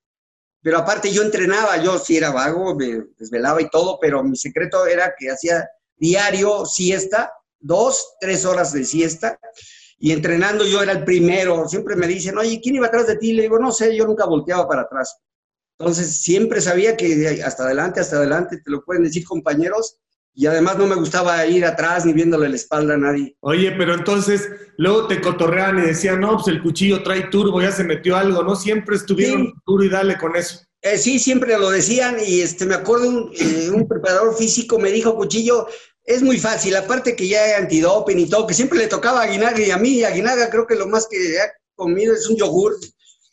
[0.63, 4.87] Pero aparte yo entrenaba, yo sí era vago, me desvelaba y todo, pero mi secreto
[4.87, 9.39] era que hacía diario siesta, dos, tres horas de siesta,
[9.99, 11.69] y entrenando yo era el primero.
[11.69, 13.33] Siempre me dicen, oye, ¿quién iba atrás de ti?
[13.33, 15.19] Le digo, no sé, yo nunca volteaba para atrás.
[15.79, 19.99] Entonces siempre sabía que hasta adelante, hasta adelante, te lo pueden decir compañeros,
[20.37, 23.37] y además no me gustaba ir atrás ni viéndole la espalda a nadie.
[23.41, 27.71] Oye, pero entonces luego te cotorrean y decían, no, pues el cuchillo trae turbo, ya
[27.71, 28.57] se metió algo, ¿no?
[28.57, 30.61] Siempre estuvieron duro y dale con eso.
[30.83, 34.91] Eh, sí, siempre lo decían y este, me acuerdo un, eh, un preparador físico me
[34.91, 35.67] dijo, Cuchillo,
[36.05, 39.25] es muy fácil, aparte que ya hay antidoping y todo, que siempre le tocaba a
[39.25, 42.37] Aguinaga y a mí, y Aguinaga creo que lo más que ha comido es un
[42.37, 42.79] yogur,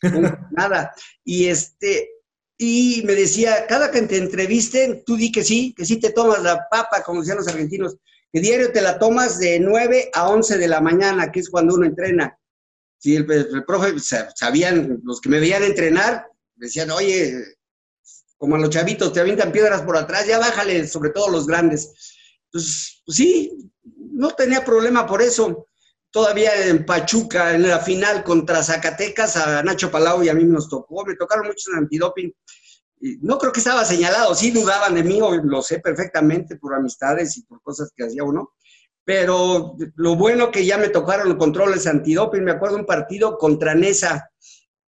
[0.52, 0.92] nada.
[1.22, 2.10] Y este,
[2.56, 6.42] y me decía, cada que te entrevisten, tú di que sí, que sí te tomas
[6.42, 7.96] la papa, como decían los argentinos,
[8.32, 11.74] que diario te la tomas de 9 a 11 de la mañana, que es cuando
[11.74, 12.38] uno entrena.
[12.98, 17.34] Sí, el, el profe, sabían, los que me veían entrenar, decían, oye,
[18.38, 21.92] como a los chavitos, te avientan piedras por atrás, ya bájale, sobre todo los grandes.
[22.52, 23.70] Pues sí,
[24.12, 25.66] no tenía problema por eso.
[26.10, 30.68] Todavía en Pachuca, en la final contra Zacatecas, a Nacho Palau y a mí nos
[30.68, 32.32] tocó, me tocaron muchos en antidoping.
[33.22, 37.42] No creo que estaba señalado, sí dudaban de mí, lo sé perfectamente por amistades y
[37.44, 38.52] por cosas que hacía uno,
[39.04, 43.74] pero lo bueno que ya me tocaron los controles antidoping, me acuerdo un partido contra
[43.74, 44.30] Nesa,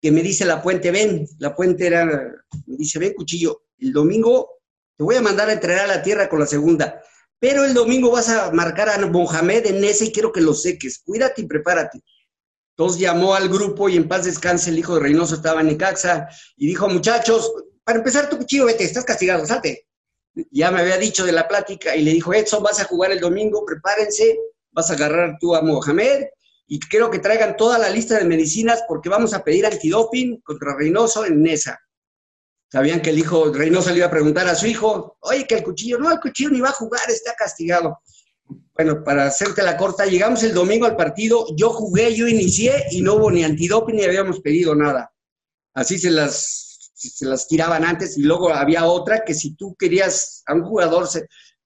[0.01, 4.63] que me dice la puente, ven, la puente era, me dice, ven cuchillo, el domingo
[4.97, 7.01] te voy a mandar a entrenar a la tierra con la segunda.
[7.43, 11.03] Pero el domingo vas a marcar a Mohamed en ese y quiero que lo seques.
[11.05, 12.01] Cuídate y prepárate.
[12.77, 16.29] Entonces llamó al grupo y en paz descanse el hijo de Reynoso estaba en Necaxa
[16.57, 17.53] y dijo, muchachos,
[17.83, 19.89] para empezar tu cuchillo, vete, estás castigado, salte.
[20.53, 23.19] Ya me había dicho de la plática y le dijo, Edson, vas a jugar el
[23.19, 24.39] domingo, prepárense,
[24.71, 26.27] vas a agarrar tú a Mohamed
[26.69, 30.77] y quiero que traigan toda la lista de medicinas porque vamos a pedir antidoping contra
[30.77, 31.77] Reynoso en Nesa.
[32.73, 35.63] Sabían que el hijo Reynoso le iba a preguntar a su hijo, oye, que el
[35.63, 37.99] cuchillo, no, el cuchillo ni va a jugar, está castigado.
[38.75, 43.03] Bueno, para hacerte la corta, llegamos el domingo al partido, yo jugué, yo inicié y
[43.03, 45.13] no hubo ni antidoping ni habíamos pedido nada.
[45.75, 50.43] Así se las, se las tiraban antes y luego había otra que si tú querías
[50.47, 51.07] a un jugador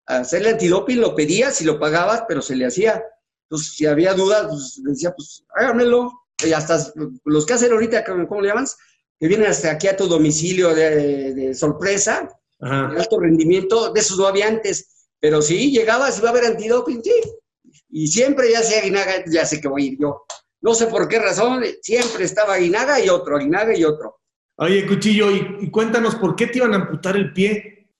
[0.06, 3.00] hacerle antidoping, lo pedías y lo pagabas, pero se le hacía.
[3.48, 6.10] Entonces, si había dudas, pues decía, pues hágamelo.
[6.44, 6.84] Y hasta
[7.24, 8.76] los que hacen ahorita, ¿cómo le llamas?
[9.18, 14.26] Que vienen hasta aquí a tu domicilio de, sorpresa, de alto rendimiento, de esos no
[14.26, 17.12] había antes, pero sí, llegabas va a haber antidoping, sí,
[17.90, 20.24] y siempre ya sea Aguinaga, ya sé que voy a ir yo.
[20.60, 24.20] No sé por qué razón, siempre estaba Aguinaga y otro, Aguinaga y otro.
[24.58, 27.90] Oye, Cuchillo, y, cuéntanos, ¿por qué te iban a amputar el pie?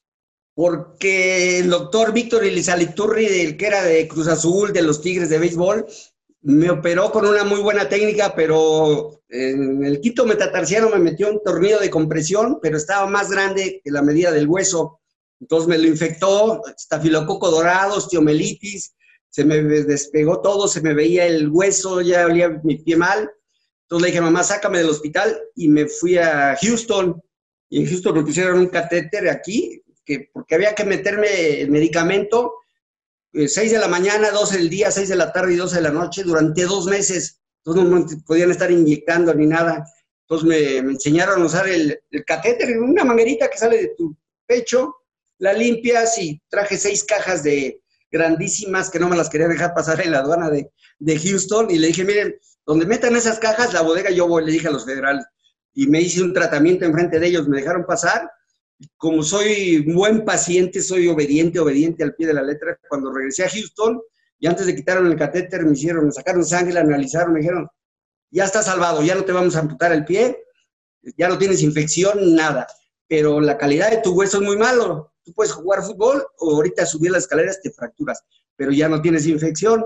[0.55, 5.39] Porque el doctor Víctor Elizaliturri, el que era de Cruz Azul, de los Tigres de
[5.39, 5.87] béisbol,
[6.47, 11.43] me operó con una muy buena técnica, pero en el quinto metatarsiano me metió un
[11.43, 15.01] tornillo de compresión, pero estaba más grande que la medida del hueso.
[15.41, 18.95] Entonces me lo infectó, estafilococo dorado, osteomelitis,
[19.29, 23.29] se me despegó todo, se me veía el hueso, ya olía mi pie mal.
[23.83, 27.21] Entonces le dije, mamá, sácame del hospital y me fui a Houston.
[27.69, 32.53] Y en Houston me pusieron un catéter aquí, que, porque había que meterme el medicamento
[33.37, 35.83] 6 eh, de la mañana, 12 del día, 6 de la tarde y 12 de
[35.83, 37.41] la noche durante dos meses.
[37.65, 39.85] Entonces no podían estar inyectando ni nada.
[40.23, 44.97] Entonces me, enseñaron a usar el, el, catéter, una manguerita que sale de tu pecho,
[45.39, 50.01] la limpias y traje seis cajas de grandísimas que no me las quería dejar pasar
[50.01, 53.83] en la aduana de, de Houston y le dije, miren, donde metan esas cajas, la
[53.83, 55.25] bodega yo voy, le dije a los federales.
[55.75, 58.31] Y me hice un tratamiento enfrente de ellos, me dejaron pasar
[58.97, 63.49] como soy buen paciente, soy obediente, obediente al pie de la letra, cuando regresé a
[63.49, 64.01] Houston
[64.39, 67.69] y antes de quitarme el catéter me hicieron, me sacaron sangre, la analizaron, me dijeron,
[68.31, 70.45] ya está salvado, ya no te vamos a amputar el pie,
[71.17, 72.67] ya no tienes infección, nada,
[73.09, 75.13] pero la calidad de tu hueso es muy malo.
[75.25, 78.23] Tú puedes jugar fútbol o ahorita subir las escaleras te fracturas,
[78.57, 79.85] pero ya no tienes infección.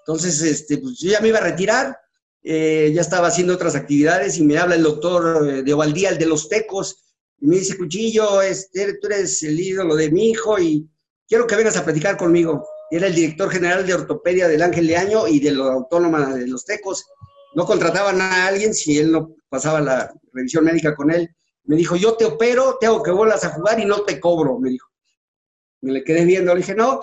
[0.00, 1.98] Entonces, este, pues yo ya me iba a retirar,
[2.42, 6.18] eh, ya estaba haciendo otras actividades y me habla el doctor eh, de Ovaldía, el
[6.18, 7.09] de los Tecos,
[7.40, 10.86] y me dice, Cuchillo, este, tú eres el ídolo de mi hijo y
[11.26, 12.66] quiero que vengas a platicar conmigo.
[12.90, 16.46] Era el director general de ortopedia del Ángel de Año y de la Autónoma de
[16.46, 17.06] los Tecos.
[17.54, 21.30] No contrataban a alguien si él no pasaba la revisión médica con él.
[21.64, 24.58] Me dijo, yo te opero, te hago que vuelvas a jugar y no te cobro,
[24.58, 24.88] me dijo.
[25.80, 27.00] Me le quedé viendo, le dije, no.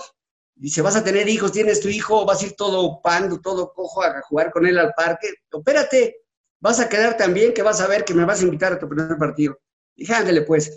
[0.53, 4.03] Dice, vas a tener hijos, tienes tu hijo, vas a ir todo pando, todo cojo
[4.03, 5.29] a jugar con él al parque.
[5.51, 6.17] Opérate,
[6.59, 8.79] vas a quedar tan bien que vas a ver que me vas a invitar a
[8.79, 9.57] tu primer partido.
[9.97, 10.73] Dije, ándale pues.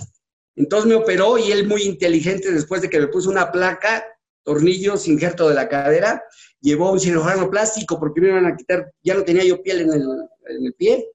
[0.56, 4.04] Entonces me operó y él muy inteligente, después de que me puso una placa,
[4.42, 6.24] tornillos, injerto de la cadera,
[6.60, 9.92] llevó un cirujano plástico porque me iban a quitar, ya no tenía yo piel en
[9.92, 11.12] el, en el pie,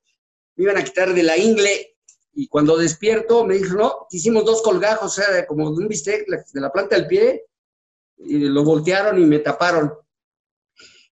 [0.55, 1.97] me iban a quitar de la ingle.
[2.37, 6.61] Y cuando despierto me dijo, no, hicimos dos colgajos, o sea, como un bistec de
[6.61, 7.45] la planta del pie,
[8.17, 9.93] y lo voltearon y me taparon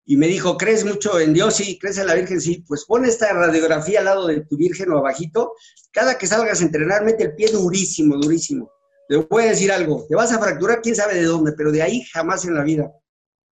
[0.05, 1.57] y me dijo, ¿crees mucho en Dios?
[1.57, 2.41] Sí, ¿crees en la Virgen?
[2.41, 5.53] Sí, pues pon esta radiografía al lado de tu Virgen o abajito.
[5.93, 8.71] Cada que salgas a entrenar, mete el pie durísimo, durísimo.
[9.09, 11.83] Te voy a decir algo, te vas a fracturar quién sabe de dónde, pero de
[11.83, 12.91] ahí jamás en la vida.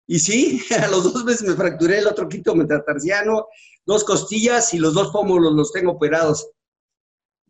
[0.06, 3.46] Y sí, a los dos meses me fracturé el otro quinto metatarsiano,
[3.86, 6.50] dos costillas y los dos pómulos los tengo operados.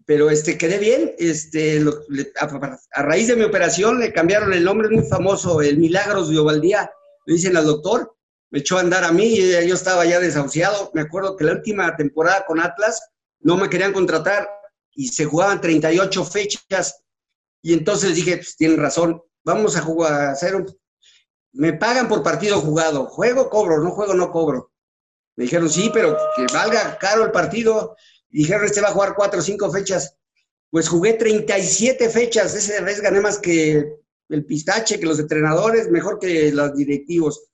[0.04, 1.82] Pero este, quedé bien, este,
[2.38, 6.38] a, raíz de mi operación le cambiaron el nombre, es muy famoso, el Milagros de
[6.38, 6.90] Ovaldía,
[7.26, 8.16] le dicen al doctor,
[8.50, 10.90] me echó a andar a mí y yo estaba ya desahuciado.
[10.94, 13.00] Me acuerdo que la última temporada con Atlas
[13.40, 14.48] no me querían contratar
[14.92, 17.02] y se jugaban 38 fechas.
[17.62, 20.66] Y entonces dije, pues tienen razón, vamos a jugar, a hacer un...
[21.52, 24.72] Me pagan por partido jugado, juego, cobro, no juego, no cobro.
[25.36, 27.96] Me dijeron, sí, pero que valga caro el partido.
[28.28, 30.16] Dijeron, este va a jugar cuatro o cinco fechas.
[30.70, 33.96] Pues jugué 37 fechas, ese vez gané más que
[34.28, 37.49] el pistache, que los entrenadores, mejor que los directivos.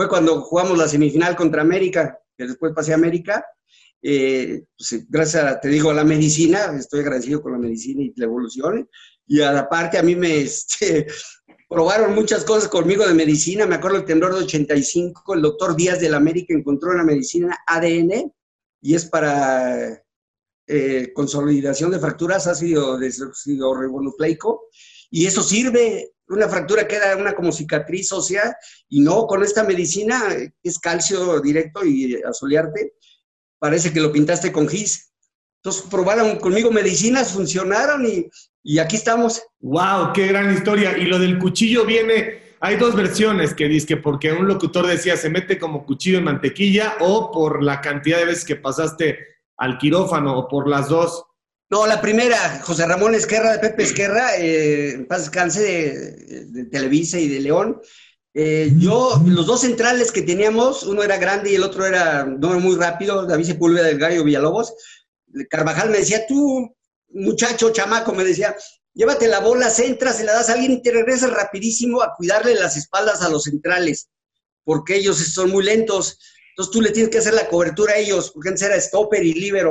[0.00, 3.44] Fue cuando jugamos la semifinal contra América, que después pasé a América.
[4.00, 8.10] Eh, pues, gracias, a, te digo, a la medicina, estoy agradecido con la medicina y
[8.16, 8.88] la evolución.
[9.26, 11.06] Y aparte a mí me este,
[11.68, 13.66] probaron muchas cosas conmigo de medicina.
[13.66, 17.04] Me acuerdo el temblor de 85, el doctor Díaz de la América encontró en la
[17.04, 18.32] medicina ADN
[18.80, 20.02] y es para
[20.66, 24.62] eh, consolidación de fracturas, ácido ribonucleico,
[25.10, 26.12] y eso sirve.
[26.28, 28.56] Una fractura queda una como cicatriz ósea,
[28.88, 30.22] y no, con esta medicina
[30.62, 32.94] es calcio directo y asolearte,
[33.58, 35.12] parece que lo pintaste con gis.
[35.56, 38.30] Entonces probaron conmigo medicinas, funcionaron y,
[38.62, 39.42] y aquí estamos.
[39.58, 40.12] ¡Wow!
[40.14, 40.96] ¡Qué gran historia!
[40.96, 45.16] Y lo del cuchillo viene, hay dos versiones que dice que porque un locutor decía
[45.16, 49.18] se mete como cuchillo en mantequilla o por la cantidad de veces que pasaste
[49.56, 51.24] al quirófano o por las dos?
[51.70, 57.28] No, la primera, José Ramón Esquerra, de Pepe Esquerra, eh, paz descanse de, Televisa y
[57.28, 57.80] de León.
[58.34, 62.58] Eh, yo, los dos centrales que teníamos, uno era grande y el otro era no
[62.58, 64.74] muy rápido, David Sepúlveda del Gallo Villalobos.
[65.48, 66.74] Carvajal me decía, tú,
[67.10, 68.56] muchacho, chamaco, me decía,
[68.92, 72.56] llévate la bola, centra, se la das a alguien y te regresas rapidísimo a cuidarle
[72.56, 74.08] las espaldas a los centrales,
[74.64, 76.18] porque ellos son muy lentos.
[76.48, 79.34] Entonces tú le tienes que hacer la cobertura a ellos, porque antes era stopper y
[79.34, 79.70] libero.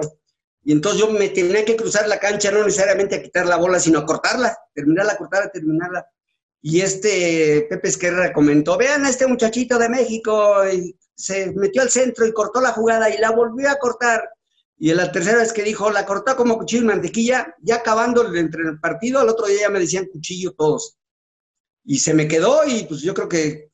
[0.63, 3.79] Y entonces yo me tenía que cruzar la cancha, no necesariamente a quitar la bola,
[3.79, 6.05] sino a cortarla, terminarla, cortarla, terminarla.
[6.61, 12.25] Y este Pepe Esquerra comentó, vean este muchachito de México, y se metió al centro
[12.25, 14.29] y cortó la jugada y la volvió a cortar.
[14.77, 18.63] Y la tercera vez que dijo, la cortó como cuchillo y mantequilla, ya acabando entre
[18.63, 20.97] el partido, al otro día ya me decían cuchillo todos.
[21.83, 23.71] Y se me quedó y pues yo creo que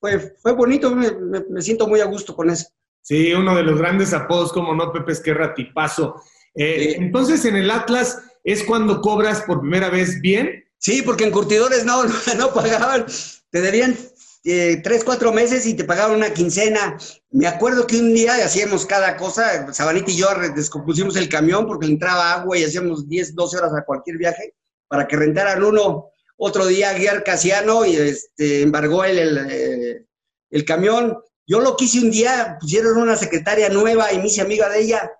[0.00, 2.66] fue, fue bonito, me, siento muy a gusto con eso.
[3.02, 6.20] Sí, uno de los grandes apodos, como no, Pepe Esquerra, tipazo.
[6.54, 10.64] Eh, Entonces, en el Atlas, ¿es cuando cobras por primera vez bien?
[10.78, 13.06] Sí, porque en curtidores no, no, pagaban,
[13.50, 13.96] te darían
[14.44, 16.96] eh, tres, cuatro meses y te pagaban una quincena.
[17.30, 21.86] Me acuerdo que un día hacíamos cada cosa, Sabanita y yo descompusimos el camión porque
[21.86, 24.54] le entraba agua y hacíamos 10, 12 horas a cualquier viaje
[24.88, 30.06] para que rentaran uno otro día Guiar Casiano y este, embargó el, eh,
[30.50, 31.18] el, camión.
[31.48, 35.10] Yo lo quise un día, pusieron una secretaria nueva y me hice amiga de ella.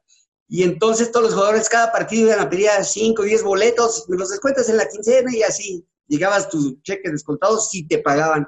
[0.47, 4.19] Y entonces todos los jugadores, cada partido iban a pedir 5 o 10 boletos, me
[4.19, 5.87] los descuentas en la quincena y así.
[6.07, 8.47] Llegabas tu cheque descontado si te pagaban.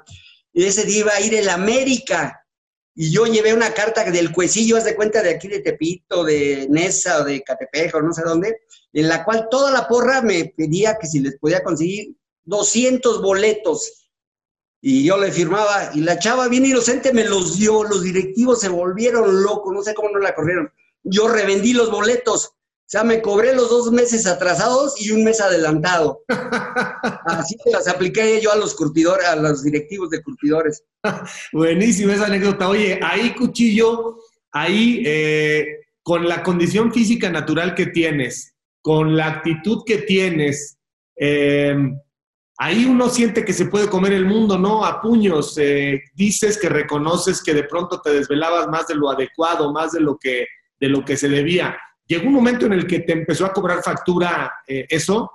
[0.53, 2.45] Y ese día iba a ir el América.
[2.93, 6.67] Y yo llevé una carta del Cuecillo, haz de cuenta de aquí de Tepito, de
[6.69, 8.61] Nesa o de Catepejo, no sé dónde,
[8.93, 14.00] en la cual toda la porra me pedía que si les podía conseguir 200 boletos.
[14.81, 18.69] Y yo le firmaba, y la chava bien inocente me los dio, los directivos se
[18.69, 20.71] volvieron locos, no sé cómo no la corrieron.
[21.03, 22.55] Yo revendí los boletos,
[22.91, 26.25] o sea, me cobré los dos meses atrasados y un mes adelantado.
[27.25, 30.83] Así que las apliqué yo a los curtidores, a los directivos de curtidores.
[31.53, 32.67] Buenísima esa anécdota.
[32.67, 34.17] Oye, ahí, Cuchillo,
[34.51, 35.67] ahí, eh,
[36.03, 40.77] con la condición física natural que tienes, con la actitud que tienes,
[41.15, 41.73] eh,
[42.61, 44.85] ahí uno siente que se puede comer el mundo, ¿no?
[44.85, 45.57] A puños.
[45.57, 49.99] Eh, dices que reconoces que de pronto te desvelabas más de lo adecuado, más de
[49.99, 50.45] lo que,
[50.79, 51.75] de lo que se debía.
[52.05, 55.31] ¿Llegó un momento en el que te empezó a cobrar factura eh, eso?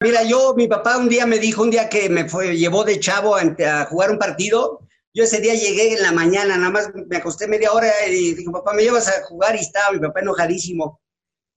[0.00, 3.00] Mira, yo, mi papá un día me dijo, un día que me fue, llevó de
[3.00, 6.90] chavo a, a jugar un partido, yo ese día llegué en la mañana, nada más
[6.94, 9.56] me acosté media hora y dije, papá, ¿me llevas a jugar?
[9.56, 11.00] Y estaba mi papá enojadísimo.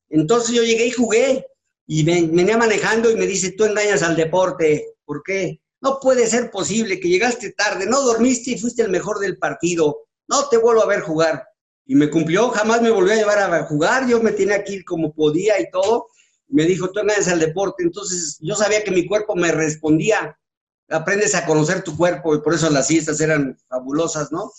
[0.10, 1.46] Entonces yo llegué y jugué
[1.94, 5.60] y venía manejando y me dice, tú engañas al deporte, ¿por qué?
[5.82, 10.08] No puede ser posible que llegaste tarde, no dormiste y fuiste el mejor del partido,
[10.30, 11.46] no te vuelvo a ver jugar.
[11.86, 15.14] Y me cumplió, jamás me volvió a llevar a jugar, yo me tenía ir como
[15.14, 16.08] podía y todo.
[16.48, 17.84] Me dijo, tú engañas al deporte.
[17.84, 20.40] Entonces yo sabía que mi cuerpo me respondía.
[20.88, 24.50] Aprendes a conocer tu cuerpo y por eso las siestas eran fabulosas, ¿no?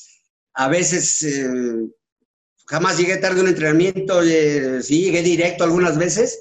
[0.53, 1.89] A veces eh,
[2.67, 6.39] jamás llegué tarde a un entrenamiento, eh, sí, llegué directo algunas veces,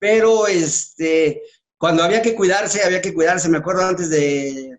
[0.00, 1.42] pero este,
[1.78, 3.48] cuando había que cuidarse, había que cuidarse.
[3.48, 4.76] Me acuerdo antes de,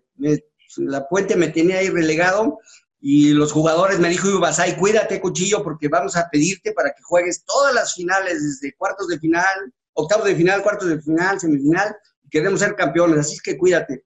[0.76, 2.58] la puente me tenía ahí relegado
[3.00, 7.44] y los jugadores me dijo, Basay, cuídate, cuchillo, porque vamos a pedirte para que juegues
[7.44, 12.28] todas las finales, desde cuartos de final, octavos de final, cuartos de final, semifinal, y
[12.28, 14.04] queremos ser campeones, así que cuídate.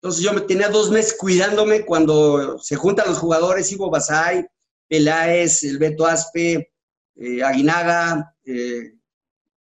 [0.00, 4.46] Entonces yo me tenía dos meses cuidándome cuando se juntan los jugadores, Ivo Basay,
[4.88, 6.72] Peláez, el Beto Aspe,
[7.16, 8.92] eh, Aguinaga, eh,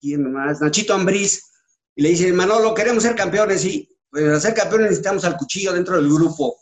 [0.02, 0.60] ¿quién más?
[0.60, 1.44] Nachito Ambriz,
[1.94, 5.72] y le dice, Manolo, queremos ser campeones, y pues, para ser campeones necesitamos al cuchillo
[5.72, 6.58] dentro del grupo.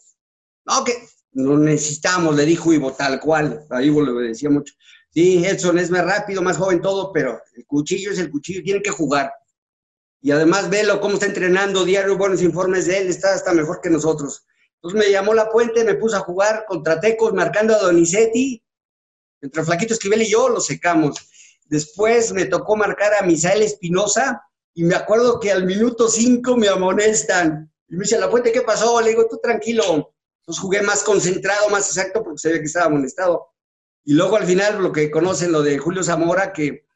[0.67, 4.75] No, que no necesitamos, le dijo Ivo, tal cual, a Ivo le decía mucho.
[5.13, 8.83] Sí, Edson es más rápido, más joven, todo, pero el cuchillo es el cuchillo, tiene
[8.83, 9.33] que jugar.
[10.21, 13.91] Y además, velo cómo está entrenando, diario, buenos informes de él, está hasta mejor que
[13.91, 14.45] nosotros.
[14.77, 18.63] Entonces me llamó la puente, me puso a jugar contra Tecos, marcando a Donizetti.
[19.43, 21.30] Entre Flaquito Esquivel y yo lo secamos.
[21.71, 24.43] Después me tocó marcar a Misael Espinosa
[24.75, 27.73] y me acuerdo que al minuto 5 me amonestan.
[27.89, 29.01] Y me dice, La Puente, ¿qué pasó?
[29.01, 30.13] Le digo, tú tranquilo.
[30.41, 33.53] Entonces jugué más concentrado, más exacto, porque ve que estaba amonestado.
[34.05, 36.87] Y luego al final, lo que conocen, lo de Julio Zamora, que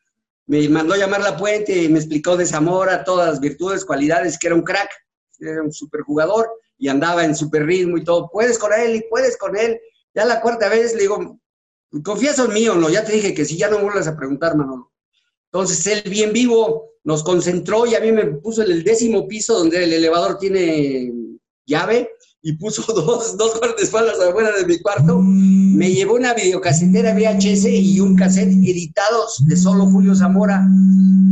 [0.47, 4.49] me mandó llamar La Puente y me explicó de Zamora todas las virtudes, cualidades, que
[4.49, 4.91] era un crack,
[5.39, 8.29] era un superjugador y andaba en super ritmo y todo.
[8.29, 9.81] Puedes con él y puedes con él.
[10.15, 11.39] Ya la cuarta vez le digo,
[12.03, 14.93] confías en mí no, ya te dije que si ya no vuelvas a preguntar, Manolo.
[15.53, 19.59] Entonces él bien vivo nos concentró y a mí me puso en el décimo piso
[19.59, 21.13] donde el elevador tiene
[21.67, 22.09] llave
[22.43, 25.19] y puso dos, dos guardaespaldas afuera de mi cuarto.
[25.21, 30.67] Me llevó una videocasetera VHS y un cassette editados de solo Julio Zamora.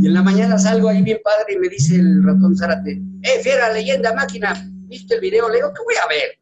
[0.01, 3.41] Y en la mañana salgo ahí bien padre y me dice el ratón Zárate, ¡eh,
[3.41, 4.69] fiera, leyenda, máquina!
[4.87, 5.49] ¿Viste el video?
[5.49, 6.39] Le digo, ¿qué voy a ver?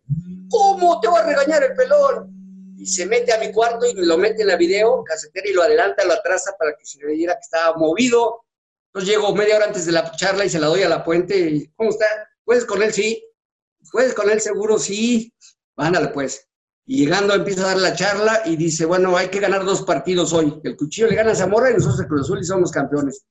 [0.50, 2.41] ¿Cómo te va a regañar el pelón?
[2.82, 5.62] Y se mete a mi cuarto y lo mete en la video casetera y lo
[5.62, 8.42] adelanta, lo atrasa para que se viera que estaba movido.
[8.88, 11.38] Entonces llego media hora antes de la charla y se la doy a la puente.
[11.38, 12.08] Y, ¿Cómo está?
[12.44, 12.92] ¿Puedes con él?
[12.92, 13.24] Sí.
[13.92, 14.42] ¿Puedes con él?
[14.42, 15.32] Seguro, sí.
[15.76, 16.48] Ándale, pues.
[16.88, 20.34] Y llegando empieza a dar la charla y dice, bueno, hay que ganar dos partidos
[20.34, 20.60] hoy.
[20.64, 23.24] El cuchillo le gana a Zamora y nosotros el Cruz Azul y somos campeones.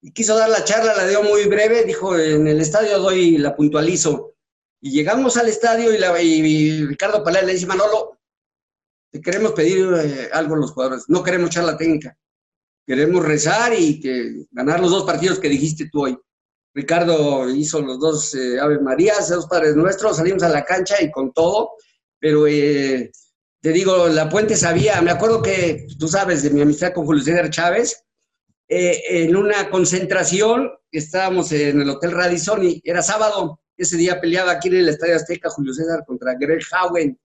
[0.00, 3.54] Y quiso dar la charla, la dio muy breve, dijo, en el estadio doy, la
[3.54, 4.34] puntualizo.
[4.80, 8.13] Y llegamos al estadio y, la, Ricardo Palés le dice, Manolo,
[9.22, 12.16] queremos pedir eh, algo a los jugadores, no queremos echar la técnica,
[12.86, 16.18] queremos rezar y que ganar los dos partidos que dijiste tú hoy.
[16.74, 21.10] Ricardo hizo los dos eh, Ave Marías, dos Padres Nuestros, salimos a la cancha y
[21.10, 21.72] con todo,
[22.18, 23.12] pero eh,
[23.60, 27.22] te digo, La Puente sabía, me acuerdo que tú sabes de mi amistad con Julio
[27.22, 28.04] César Chávez,
[28.66, 34.68] en una concentración, estábamos en el Hotel Radisson y era sábado, ese día peleaba aquí
[34.68, 37.18] en el Estadio Azteca Julio César contra Greg Howen.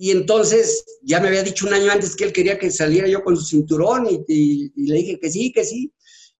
[0.00, 3.24] Y entonces ya me había dicho un año antes que él quería que saliera yo
[3.24, 5.92] con su cinturón y, le dije que sí, que sí.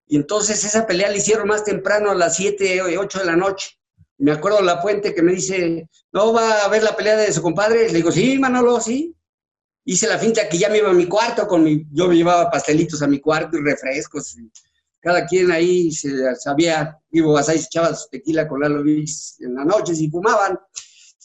[0.06, 3.70] Y entonces esa pelea la hicieron más temprano a las 7, 8 de la noche.
[4.18, 7.42] Me acuerdo la fuente que me dice, ¿no va a ver la pelea de su
[7.42, 7.88] compadre?
[7.88, 9.14] Le digo, sí, Manolo, sí.
[9.84, 12.50] Hice la finta que ya me iba a mi cuarto, con mi, yo me llevaba
[12.50, 14.36] pastelitos a mi cuarto y refrescos.
[14.38, 14.50] Y,
[15.00, 19.54] cada quien ahí se sabía, Ivo Basay se echaba su tequila con Lalo Luis en
[19.54, 20.58] la noche y fumaban.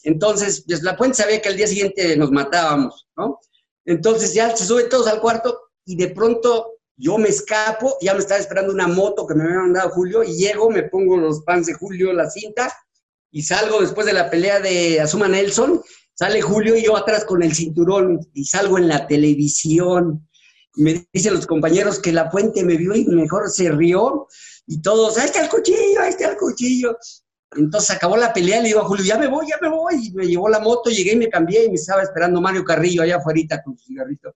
[0.04, 3.40] Entonces, pues la puente sabía que al día siguiente nos matábamos, ¿no?
[3.86, 8.20] Entonces ya se suben todos al cuarto y de pronto yo me escapo, ya me
[8.20, 11.68] estaba esperando una moto que me había mandado Julio y llego, me pongo los pants
[11.68, 12.74] de Julio, la cinta
[13.32, 15.82] y salgo después de la pelea de Azuma Nelson,
[16.14, 20.28] sale Julio y yo atrás con el cinturón y salgo en la televisión
[20.76, 24.28] me dicen los compañeros que la puente me vio y mejor se rió
[24.66, 26.98] y todos, ahí está el cuchillo, ahí está el cuchillo.
[27.56, 30.08] Entonces acabó la pelea, le digo a Julio, ya me voy, ya me voy.
[30.08, 33.04] Y me llevó la moto, llegué y me cambié y me estaba esperando Mario Carrillo
[33.04, 34.36] allá afuera con su cigarrito.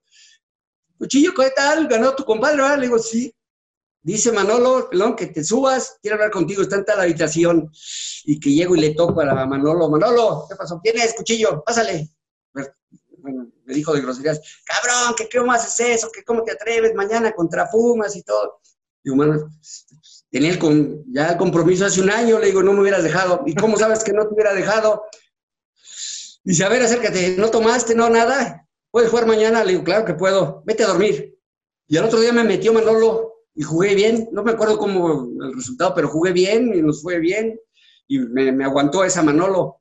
[0.98, 1.86] Cuchillo, ¿qué tal?
[1.86, 2.76] ¿Ganó tu compadre?
[2.76, 3.32] Le digo, sí.
[4.00, 7.70] Dice Manolo, pelón, que te subas, quiero hablar contigo, está en tal habitación.
[8.24, 10.80] Y que llego y le toco a Manolo, Manolo, ¿qué pasó?
[10.82, 11.62] ¿Quién es, cuchillo?
[11.64, 12.10] Pásale.
[13.18, 16.94] Bueno, me dijo de groserías, cabrón, que qué más es eso, que cómo te atreves
[16.94, 18.60] mañana contra Pumas y todo.
[19.02, 19.50] Y humano,
[20.30, 23.42] tenía el con, ya el compromiso hace un año, le digo, no me hubieras dejado.
[23.46, 25.04] ¿Y cómo sabes que no te hubiera dejado?
[26.44, 28.66] Dice, a ver, acércate, ¿no tomaste, no, nada?
[28.90, 29.64] ¿Puedes jugar mañana?
[29.64, 31.36] Le digo, claro que puedo, vete a dormir.
[31.86, 35.54] Y al otro día me metió Manolo y jugué bien, no me acuerdo cómo el
[35.54, 37.58] resultado, pero jugué bien y nos fue bien
[38.06, 39.80] y me, me aguantó esa Manolo.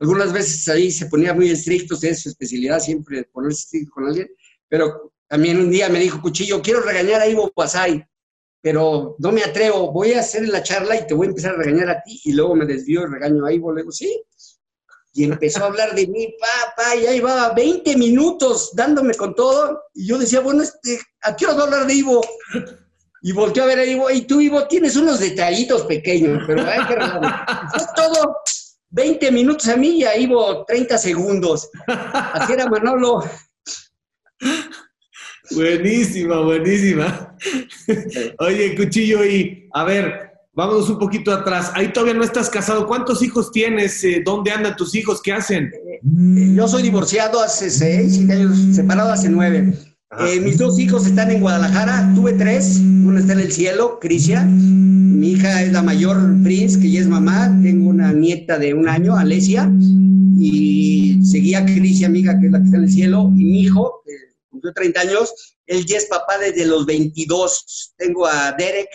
[0.00, 4.30] Algunas veces ahí se ponía muy estricto, es su especialidad siempre ponerse estricto con alguien,
[4.68, 8.04] pero también un día me dijo, Cuchillo, quiero regañar a Ivo Pasay,
[8.62, 11.58] pero no me atrevo, voy a hacer la charla y te voy a empezar a
[11.58, 14.22] regañar a ti, y luego me desvío y regaño a Ivo, le sí,
[15.12, 19.82] y empezó a hablar de mí, papá, y ahí iba 20 minutos dándome con todo,
[19.94, 22.20] y yo decía, bueno, este, ¿a qué hora va hablar de Ivo?
[23.22, 26.86] Y volteó a ver a Ivo, y tú, Ivo, tienes unos detallitos pequeños, pero hay
[26.86, 26.94] que
[27.76, 28.36] Es todo,
[28.90, 31.70] 20 minutos a mí y a Ivo 30 segundos.
[31.86, 33.22] Así era Manolo.
[35.50, 37.36] Buenísima, buenísima.
[38.38, 41.72] Oye, Cuchillo, y a ver, vamos un poquito atrás.
[41.74, 42.86] Ahí todavía no estás casado.
[42.86, 44.02] ¿Cuántos hijos tienes?
[44.04, 45.20] Eh, ¿Dónde andan tus hijos?
[45.22, 45.64] ¿Qué hacen?
[45.64, 49.74] Eh, yo soy divorciado hace seis, años, separado hace nueve.
[50.18, 54.44] Eh, mis dos hijos están en Guadalajara, tuve tres, uno está en el cielo, Crisia,
[54.44, 58.88] mi hija es la mayor, Prince, que ya es mamá, tengo una nieta de un
[58.88, 59.70] año, Alesia,
[60.36, 64.02] y seguía Crisia, amiga, que es la que está en el cielo, y mi hijo,
[64.50, 68.88] cumplió 30 años, él ya es papá desde los 22, tengo a Derek,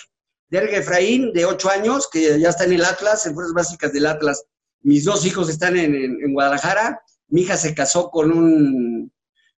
[0.49, 4.05] Derek Efraín, de 8 años, que ya está en el Atlas, en Fuerzas Básicas del
[4.05, 4.43] Atlas,
[4.81, 9.11] mis dos hijos están en, en Guadalajara, mi hija se casó con un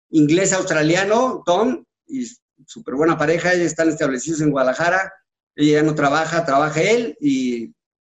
[0.09, 2.25] inglés australiano, Tom, y
[2.65, 5.11] súper buena pareja, ellos están establecidos en Guadalajara,
[5.55, 7.73] ella ya no trabaja, trabaja él, y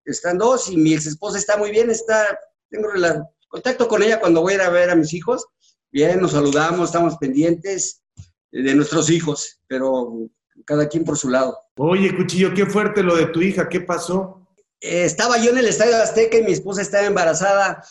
[0.06, 2.38] están dos, y mi ex esposa está muy bien, está,
[2.70, 2.90] tengo
[3.48, 5.48] contacto con ella cuando voy a ir a ver a mis hijos,
[5.92, 8.02] bien, nos saludamos, estamos pendientes
[8.52, 10.30] de nuestros hijos, pero
[10.66, 11.58] cada quien por su lado.
[11.78, 14.48] Oye, Cuchillo, qué fuerte lo de tu hija, ¿qué pasó?
[14.82, 17.84] Eh, estaba yo en el Estadio Azteca y mi esposa estaba embarazada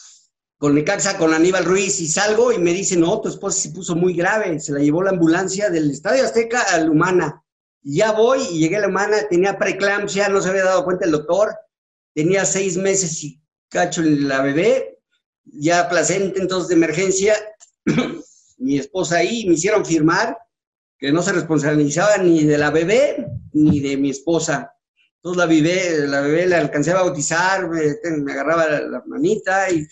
[0.58, 3.94] con Necaxa, con Aníbal Ruiz, y salgo y me dice, no, tu esposa se puso
[3.94, 7.44] muy grave, se la llevó la ambulancia del Estadio Azteca a la Humana.
[7.82, 11.12] ya voy y llegué a la Humana, tenía preeclampsia, no se había dado cuenta el
[11.12, 11.54] doctor,
[12.14, 14.98] tenía seis meses y cacho la bebé,
[15.44, 17.34] ya placenta entonces de emergencia,
[18.58, 20.36] mi esposa ahí, me hicieron firmar
[20.98, 24.72] que no se responsabilizaba ni de la bebé ni de mi esposa.
[25.16, 27.80] Entonces la bebé, la bebé la alcancé a bautizar, me,
[28.22, 29.86] me agarraba la, la manita y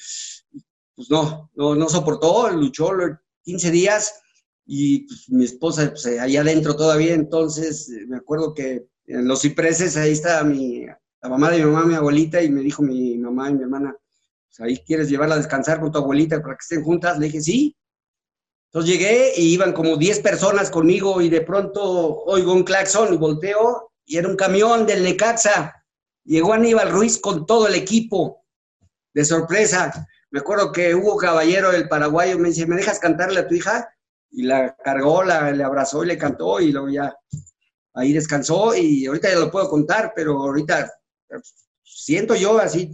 [0.94, 2.90] pues no, no, no soportó, luchó
[3.42, 4.20] 15 días
[4.64, 9.42] y pues, mi esposa pues, allá adentro todavía, entonces eh, me acuerdo que en los
[9.42, 10.86] cipreses ahí está mi,
[11.22, 13.96] la mamá de mi mamá, mi abuelita, y me dijo mi mamá y mi hermana,
[14.48, 17.40] pues ahí quieres llevarla a descansar con tu abuelita para que estén juntas, le dije,
[17.40, 17.76] sí.
[18.76, 23.16] Entonces llegué y iban como 10 personas conmigo y de pronto oigo un claxon y
[23.16, 25.82] volteo y era un camión del Necaxa.
[26.24, 28.44] Llegó Aníbal Ruiz con todo el equipo,
[29.14, 30.06] de sorpresa.
[30.30, 33.88] Me acuerdo que Hugo Caballero, el paraguayo, me dice, ¿me dejas cantarle a tu hija?
[34.30, 37.16] Y la cargó, la, le abrazó y le cantó y luego ya
[37.94, 40.92] ahí descansó y ahorita ya lo puedo contar, pero ahorita
[41.82, 42.90] siento yo así,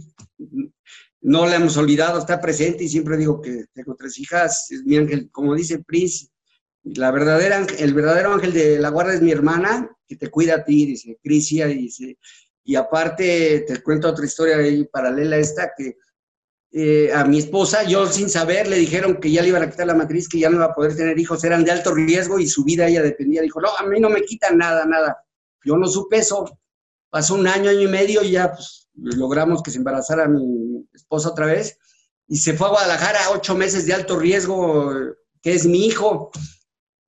[1.23, 4.97] no la hemos olvidado, está presente y siempre digo que tengo tres hijas, es mi
[4.97, 6.27] ángel, como dice Prince,
[6.83, 10.63] la verdadera, el verdadero ángel de la guarda es mi hermana, que te cuida a
[10.65, 12.17] ti, dice Crisia, dice,
[12.65, 14.57] y aparte te cuento otra historia
[14.91, 15.97] paralela a esta, que
[16.75, 19.87] eh, a mi esposa, yo sin saber, le dijeron que ya le iban a quitar
[19.87, 22.47] la matriz, que ya no iba a poder tener hijos, eran de alto riesgo y
[22.47, 23.43] su vida ella dependía.
[23.43, 25.23] Dijo, no, a mí no me quitan nada, nada.
[25.63, 26.59] Yo no supe eso.
[27.11, 31.29] Pasó un año, año y medio y ya pues, logramos que se embarazara mi esposa
[31.29, 31.77] otra vez.
[32.27, 34.91] Y se fue a Guadalajara, ocho meses de alto riesgo,
[35.41, 36.31] que es mi hijo.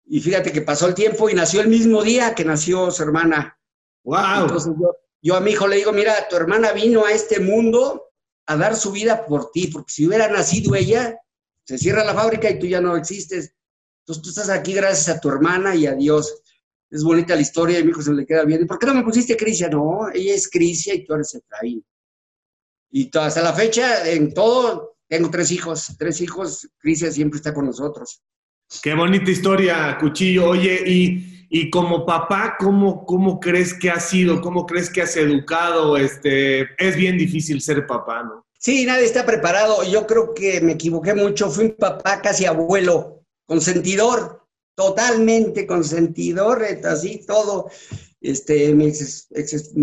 [0.06, 3.58] Y fíjate que pasó el tiempo y nació el mismo día que nació su hermana.
[4.04, 4.44] ¡Wow!
[4.44, 8.12] Entonces yo, yo a mi hijo le digo, mira, tu hermana vino a este mundo
[8.46, 11.18] a dar su vida por ti, porque si hubiera nacido ella,
[11.64, 13.56] se cierra la fábrica y tú ya no existes.
[14.02, 16.44] Entonces tú estás aquí gracias a tu hermana y a Dios.
[16.90, 18.62] Es bonita la historia y mi hijo se le queda bien.
[18.62, 19.70] ¿Y por qué no me pusiste Crisia?
[19.70, 21.84] No, ella es Crisia y tú eres Efraín.
[22.92, 25.96] Y hasta la fecha, en todo, tengo tres hijos.
[25.98, 28.22] Tres hijos, Crisia siempre está con nosotros.
[28.82, 30.50] Qué bonita historia, Cuchillo.
[30.50, 34.42] Oye, y y como papá, ¿cómo, ¿cómo crees que has sido?
[34.42, 35.96] ¿Cómo crees que has educado?
[35.98, 38.46] Este, es bien difícil ser papá, ¿no?
[38.60, 39.84] Sí, nadie está preparado.
[39.84, 41.50] Yo creo que me equivoqué mucho.
[41.50, 44.45] Fui un papá casi abuelo, consentidor,
[44.76, 47.70] totalmente consentidor, así todo.
[48.22, 49.28] Este, mis,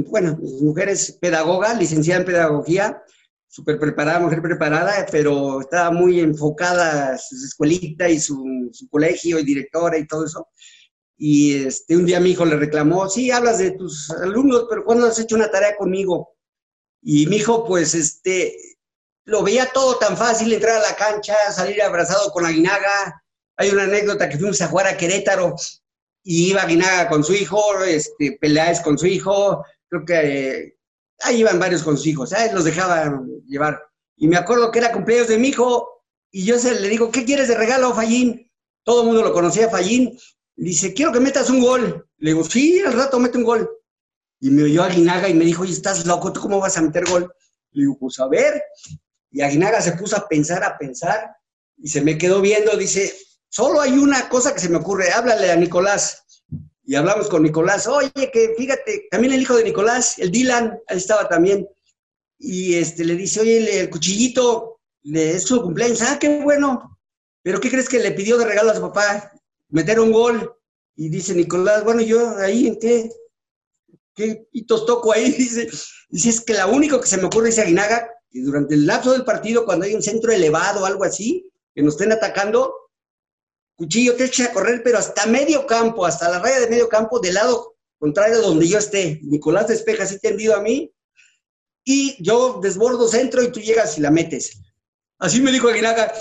[0.06, 3.02] bueno, mis mujeres pedagoga, licenciada en pedagogía,
[3.48, 9.44] súper preparada, mujer preparada, pero estaba muy enfocada su escuelita y su, su colegio y
[9.44, 10.48] directora y todo eso.
[11.16, 15.06] Y este, un día mi hijo le reclamó, sí, hablas de tus alumnos, pero ¿cuándo
[15.06, 16.34] has hecho una tarea conmigo?
[17.00, 18.56] Y mi hijo, pues, este,
[19.24, 23.21] lo veía todo tan fácil, entrar a la cancha, salir abrazado con la guinaga.
[23.56, 25.54] Hay una anécdota que fuimos a jugar a Querétaro
[26.22, 28.38] y iba Guinaga con su hijo, este,
[28.82, 30.76] con su hijo, creo que
[31.20, 32.52] ahí iban varios con sus hijos, ¿sabes?
[32.52, 33.82] los dejaban llevar.
[34.16, 37.24] Y me acuerdo que era cumpleaños de mi hijo y yo se le digo, ¿qué
[37.24, 38.50] quieres de regalo, Fallín?
[38.84, 40.18] Todo el mundo lo conocía, Fallín,
[40.56, 42.06] Dice, quiero que metas un gol.
[42.18, 43.70] Le digo, sí, al rato mete un gol.
[44.40, 47.04] Y me oyó Aguinaga y me dijo, oye, estás loco, ¿tú cómo vas a meter
[47.08, 47.32] gol?
[47.72, 48.62] Le digo, pues a ver.
[49.30, 51.34] Y Aguinaga se puso a pensar, a pensar,
[51.78, 53.14] y se me quedó viendo, dice,
[53.52, 56.24] solo hay una cosa que se me ocurre, háblale a Nicolás.
[56.84, 60.96] Y hablamos con Nicolás, oye, que fíjate, también el hijo de Nicolás, el Dylan, ahí
[60.96, 61.68] estaba también.
[62.38, 66.98] Y este, le dice, oye, el cuchillito, es su cumpleaños, ah, qué bueno.
[67.42, 69.32] Pero ¿qué crees que le pidió de regalo a su papá?
[69.72, 70.54] meter un gol.
[70.94, 73.10] Y dice Nicolás, bueno, yo ahí en qué,
[74.14, 75.68] qué hitos toco ahí, dice,
[76.08, 79.12] dice, es que la único que se me ocurre, dice Aguinaga, que durante el lapso
[79.12, 82.74] del partido, cuando hay un centro elevado o algo así, que nos estén atacando,
[83.76, 87.18] Cuchillo te echa a correr, pero hasta medio campo, hasta la raya de medio campo,
[87.20, 89.20] del lado contrario donde yo esté.
[89.22, 90.92] Nicolás despeja así tendido a mí,
[91.84, 94.60] y yo desbordo centro y tú llegas y la metes.
[95.18, 96.12] Así me dijo Aguinaga.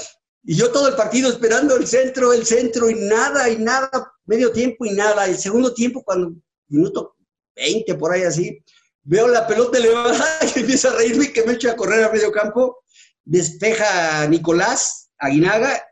[0.44, 4.52] Y yo todo el partido esperando el centro, el centro, y nada, y nada, medio
[4.52, 5.26] tiempo y nada.
[5.26, 6.34] El segundo tiempo, cuando
[6.68, 7.16] minuto
[7.56, 8.64] 20 por ahí así,
[9.04, 12.12] veo la pelota elevada y empieza a reírme y que me echa a correr a
[12.12, 12.84] medio campo,
[13.24, 15.84] despeja Nicolás Aguinaga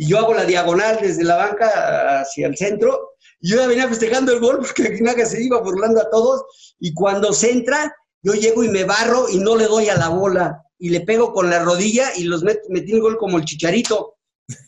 [0.00, 3.14] y yo hago la diagonal desde la banca hacia el centro.
[3.40, 6.44] Y yo ya venía festejando el gol porque Aguinaga se iba burlando a todos
[6.78, 7.92] y cuando se entra,
[8.22, 11.32] yo llego y me barro y no le doy a la bola y le pego
[11.32, 14.14] con la rodilla y los metí el gol como el chicharito.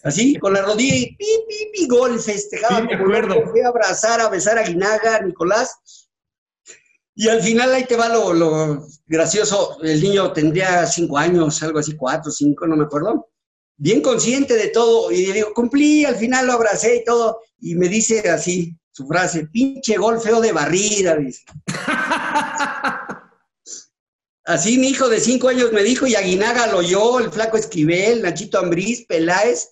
[0.02, 4.20] Así, con la rodilla y pi, pi, pi, gol, festejaba sí, como Fui a abrazar,
[4.20, 6.08] a besar a Guinaga, Nicolás.
[7.14, 9.78] Y al final ahí te va lo, lo, gracioso.
[9.82, 13.30] El niño tendría cinco años, algo así, cuatro, cinco, no me acuerdo.
[13.80, 15.10] Bien consciente de todo.
[15.10, 17.40] Y digo, cumplí, al final lo abracé y todo.
[17.60, 21.42] Y me dice así, su frase, pinche gol feo de barrida, dice.
[24.44, 28.20] Así mi hijo de cinco años me dijo, y Aguinaga lo oyó, el flaco Esquivel,
[28.20, 29.68] Nachito Ambriz, Peláez,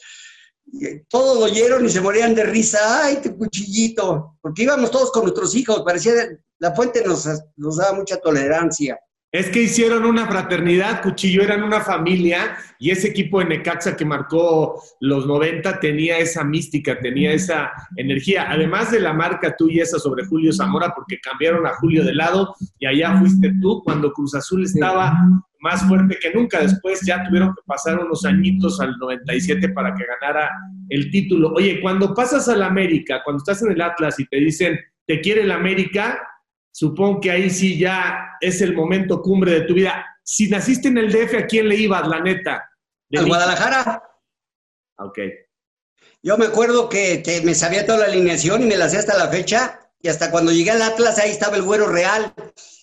[1.08, 5.24] todos lo oyeron y se morían de risa, ay, tu cuchillito, porque íbamos todos con
[5.24, 6.12] nuestros hijos, parecía,
[6.60, 8.98] la fuente nos, nos daba mucha tolerancia.
[9.30, 14.06] Es que hicieron una fraternidad, Cuchillo, eran una familia y ese equipo de Necaxa que
[14.06, 18.50] marcó los 90 tenía esa mística, tenía esa energía.
[18.50, 22.54] Además de la marca tuya esa sobre Julio Zamora, porque cambiaron a Julio de lado
[22.78, 25.14] y allá fuiste tú cuando Cruz Azul estaba
[25.60, 26.62] más fuerte que nunca.
[26.62, 30.50] Después ya tuvieron que pasar unos añitos al 97 para que ganara
[30.88, 31.52] el título.
[31.52, 35.42] Oye, cuando pasas al América, cuando estás en el Atlas y te dicen, te quiere
[35.42, 36.18] el América,
[36.78, 40.06] Supongo que ahí sí ya es el momento cumbre de tu vida.
[40.22, 42.70] Si naciste en el DF, ¿a quién le ibas, la neta?
[43.08, 44.00] ¿De Guadalajara?
[44.98, 45.18] Ok.
[46.22, 49.26] Yo me acuerdo que, me sabía toda la alineación y me la sé hasta la
[49.26, 49.90] fecha.
[50.00, 52.32] Y hasta cuando llegué al Atlas, ahí estaba el güero real.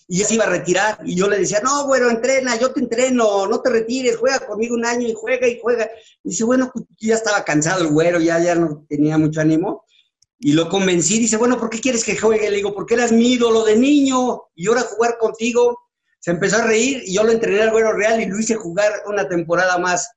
[0.09, 0.97] Y ya se iba a retirar.
[1.05, 4.75] Y yo le decía, no, güero, entrena, yo te entreno, no te retires, juega conmigo
[4.75, 5.89] un año y juega y juega.
[6.21, 9.84] Y dice, bueno, pues, ya estaba cansado el güero, ya, ya no tenía mucho ánimo.
[10.45, 12.51] Y lo convencí, dice, bueno, ¿por qué quieres que juegue?
[12.51, 15.75] Le digo, porque eras mi ídolo de niño y ahora jugar contigo.
[16.19, 18.91] Se empezó a reír y yo lo entrené al Güero Real y lo hice jugar
[19.07, 20.07] una temporada más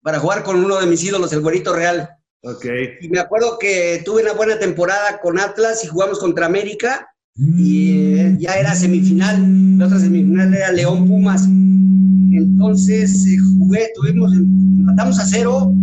[0.00, 2.08] para jugar con uno de mis ídolos, el Güerito Real.
[2.40, 2.92] Okay.
[3.02, 8.14] Y me acuerdo que tuve una buena temporada con Atlas y jugamos contra América y
[8.18, 9.76] eh, ya era semifinal.
[9.76, 11.44] La otra semifinal era León Pumas.
[11.44, 15.74] Entonces eh, jugué, tuvimos, matamos a cero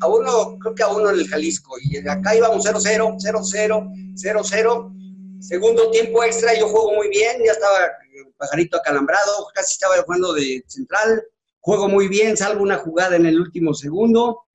[0.00, 4.92] a uno, creo que a uno en el Jalisco, y acá íbamos 0-0, 0-0, 0-0.
[5.40, 7.78] Segundo tiempo extra, yo juego muy bien, ya estaba
[8.36, 11.22] pajarito acalambrado, casi estaba jugando de central,
[11.60, 14.46] juego muy bien, salvo una jugada en el último segundo,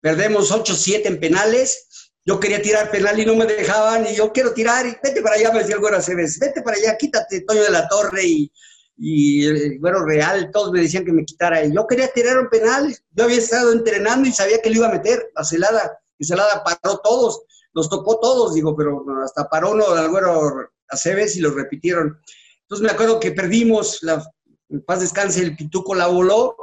[0.00, 4.52] perdemos 8-7 en penales, yo quería tirar penal y no me dejaban, y yo quiero
[4.52, 7.62] tirar, y vete para allá, me decía el güero Aceves, vete para allá, quítate Toño
[7.62, 8.52] de la Torre, y
[8.98, 11.64] y el bueno real, todos me decían que me quitara.
[11.66, 14.92] Yo quería tirar un penal, yo había estado entrenando y sabía que lo iba a
[14.92, 17.42] meter a Celada, y Celada paró todos,
[17.74, 22.18] los tocó todos, digo, pero hasta paró uno al güero Aceves y lo repitieron.
[22.62, 24.24] Entonces me acuerdo que perdimos, la,
[24.68, 26.56] en paz descanse, el Pituco la voló,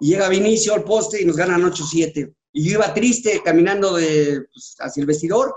[0.00, 2.34] y llega Vinicio al poste y nos ganan 8-7.
[2.52, 5.54] Y yo iba triste caminando de, pues, hacia el vestidor,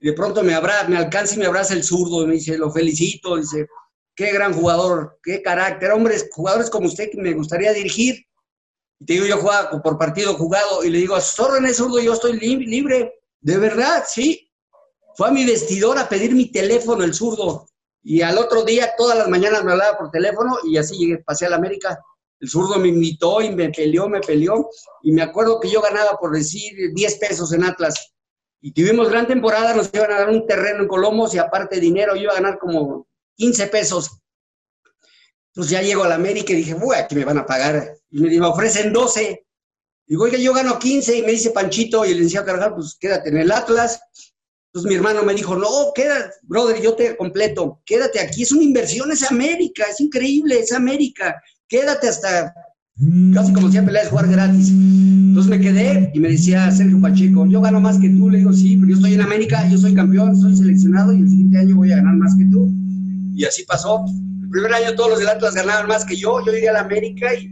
[0.00, 2.58] y de pronto me, abra, me alcanza y me abraza el zurdo, y me dice,
[2.58, 3.68] lo felicito, dice,
[4.14, 8.24] qué gran jugador, qué carácter, hombres, jugadores como usted que me gustaría dirigir.
[8.98, 12.00] Y te digo, yo jugaba por partido jugado y le digo, a sus órdenes, zurdo,
[12.00, 13.12] yo estoy libre.
[13.40, 14.48] De verdad, sí.
[15.16, 17.68] Fue a mi vestidor a pedir mi teléfono, el zurdo.
[18.02, 21.46] Y al otro día, todas las mañanas me hablaba por teléfono y así llegué, pasé
[21.46, 21.98] a la América.
[22.40, 24.68] El zurdo me invitó y me peleó, me peleó.
[25.02, 28.12] Y me acuerdo que yo ganaba, por decir, 10 pesos en Atlas.
[28.60, 32.14] Y tuvimos gran temporada, nos iban a dar un terreno en Colomos y aparte dinero,
[32.14, 33.06] yo iba a ganar como
[33.36, 34.10] 15 pesos.
[35.54, 37.94] Entonces ya llego a la América y dije, uy, aquí me van a pagar.
[38.10, 39.44] Y me, ofrecen 12.
[40.06, 43.28] Digo, oiga, yo gano 15 y me dice Panchito y el licenciado Carvajal, pues quédate
[43.28, 44.00] en el Atlas.
[44.72, 48.62] Entonces mi hermano me dijo, no, quédate, brother, yo te completo, quédate aquí, es una
[48.62, 52.54] inversión, es América, es increíble, es América, quédate hasta,
[53.34, 54.70] casi como decía Peláez, jugar gratis.
[54.70, 58.54] Entonces me quedé y me decía Sergio Pacheco, yo gano más que tú, le digo,
[58.54, 61.76] sí, pero yo estoy en América, yo soy campeón, soy seleccionado y el siguiente año
[61.76, 62.72] voy a ganar más que tú.
[63.34, 64.04] Y así pasó.
[64.42, 66.44] El primer año todos los del Atlas ganaban más que yo.
[66.44, 67.48] Yo llegué a la América y,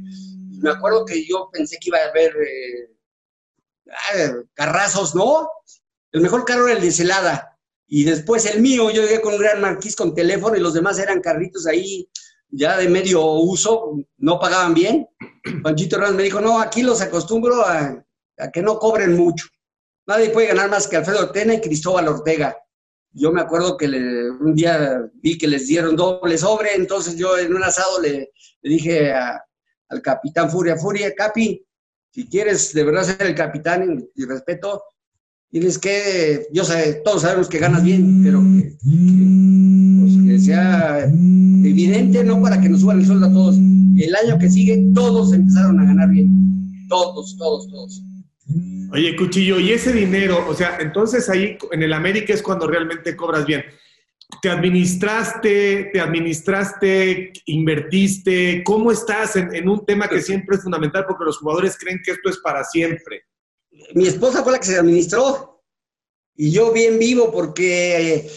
[0.60, 2.34] me acuerdo que yo pensé que iba a haber
[4.14, 5.48] eh, carrazos, ¿no?
[6.12, 7.58] El mejor carro era el de Celada.
[7.86, 10.98] Y después el mío, yo llegué con un gran marquís con teléfono y los demás
[10.98, 12.08] eran carritos ahí
[12.50, 15.08] ya de medio uso, no pagaban bien.
[15.62, 18.04] Panchito Hernández me dijo, no, aquí los acostumbro a,
[18.38, 19.46] a que no cobren mucho.
[20.06, 22.56] nadie puede ganar más que Alfredo Tena y Cristóbal Ortega.
[23.12, 27.54] Yo me acuerdo que un día vi que les dieron doble sobre, entonces yo en
[27.54, 28.30] un asado le,
[28.62, 31.64] dije al capitán Furia, Furia, Capi,
[32.12, 34.82] si quieres de verdad ser el capitán y, respeto,
[35.50, 38.76] tienes que, yo sé, todos sabemos que ganas bien, pero que,
[40.00, 42.40] pues, que, sea evidente, ¿no?
[42.40, 43.56] Para que nos suban el sueldo a todos.
[43.56, 46.86] El año que sigue, todos empezaron a ganar bien.
[46.88, 48.02] Todos, todos, todos.
[48.92, 53.14] Oye, Cuchillo, y ese dinero, o sea, entonces ahí en el América es cuando realmente
[53.14, 53.64] cobras bien.
[54.42, 58.62] ¿Te administraste, te administraste, invertiste?
[58.64, 62.30] ¿Cómo estás en, un tema que siempre es fundamental porque los jugadores creen que esto
[62.30, 63.24] es para siempre?
[63.94, 65.62] Mi esposa fue la que se administró
[66.36, 68.30] y yo bien vivo porque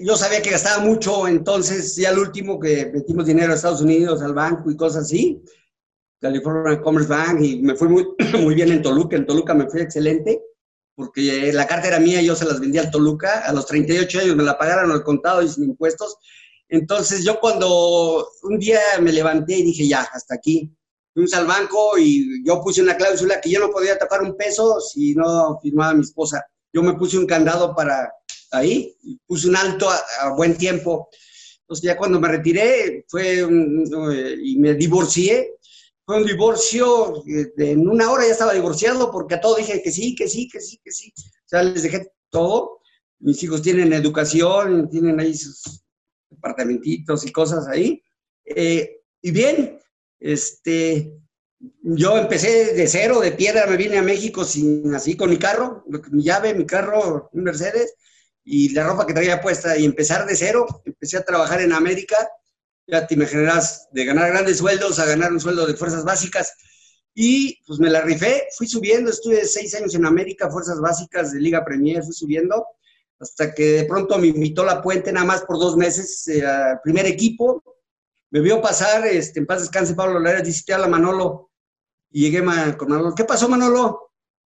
[0.00, 4.20] yo sabía que gastaba mucho, entonces ya el último que metimos dinero a Estados Unidos,
[4.22, 5.42] al banco y cosas así,
[6.20, 8.06] California Commerce Bank y me fue muy,
[8.42, 9.16] muy bien en Toluca.
[9.16, 10.40] En Toluca me fue excelente
[10.96, 13.40] porque la carta era mía yo se las vendía al Toluca.
[13.40, 16.16] A los 38 años me la pagaron al contado y sin impuestos.
[16.68, 20.72] Entonces yo cuando un día me levanté y dije, ya, hasta aquí.
[21.12, 24.80] Fuimos al banco y yo puse una cláusula que yo no podía tocar un peso
[24.80, 26.44] si no firmaba mi esposa.
[26.72, 28.12] Yo me puse un candado para
[28.52, 28.94] ahí,
[29.26, 31.08] puse un alto a, buen tiempo.
[31.60, 33.46] Entonces ya cuando me retiré fue
[34.42, 35.55] y me divorcié,
[36.06, 39.90] fue un divorcio, eh, en una hora ya estaba divorciado porque a todo dije que
[39.90, 41.12] sí, que sí, que sí, que sí.
[41.18, 42.78] O sea, les dejé todo.
[43.18, 45.84] Mis hijos tienen educación, tienen ahí sus
[46.30, 48.00] departamentitos y cosas ahí.
[48.44, 49.80] Eh, y bien,
[50.20, 51.12] este,
[51.82, 55.84] yo empecé de cero, de piedra, me vine a México sin, así con mi carro,
[56.12, 57.94] mi llave, mi carro, un Mercedes,
[58.44, 62.16] y la ropa que traía puesta, y empezar de cero, empecé a trabajar en América
[62.86, 66.52] ya te imaginarás, de ganar grandes sueldos a ganar un sueldo de fuerzas básicas.
[67.14, 71.40] Y pues me la rifé, fui subiendo, estuve seis años en América, fuerzas básicas de
[71.40, 72.66] Liga Premier, fui subiendo,
[73.18, 76.44] hasta que de pronto me invitó la puente nada más por dos meses eh,
[76.84, 77.62] primer equipo.
[78.30, 81.50] Me vio pasar, este, en paz descanse Pablo Lara, dice, a la Manolo.
[82.10, 82.44] Y llegué
[82.76, 84.05] con Manolo, ¿qué pasó Manolo?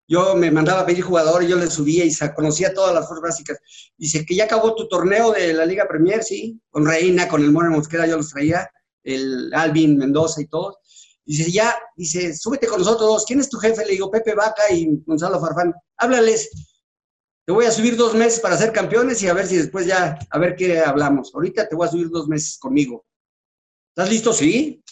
[0.08, 3.60] Yo me mandaba a pedir jugadores, yo le subía y conocía todas las fuerzas básicas.
[3.97, 7.51] Dice que ya acabó tu torneo de la Liga Premier, sí, con Reina, con el
[7.51, 8.70] More Mosquera, yo los traía,
[9.03, 10.76] el Alvin Mendoza y todos.
[11.26, 13.26] Dice, ya, dice, súbete con nosotros.
[13.26, 13.84] ¿Quién es tu jefe?
[13.84, 15.74] Le digo, Pepe Vaca y Gonzalo Farfán.
[15.97, 16.51] Háblales.
[17.45, 20.20] Te voy a subir dos meses para ser campeones y a ver si después ya,
[20.30, 21.32] a ver qué hablamos.
[21.34, 23.06] Ahorita te voy a subir dos meses conmigo.
[23.89, 24.34] ¿Estás listo?
[24.34, 24.84] Sí.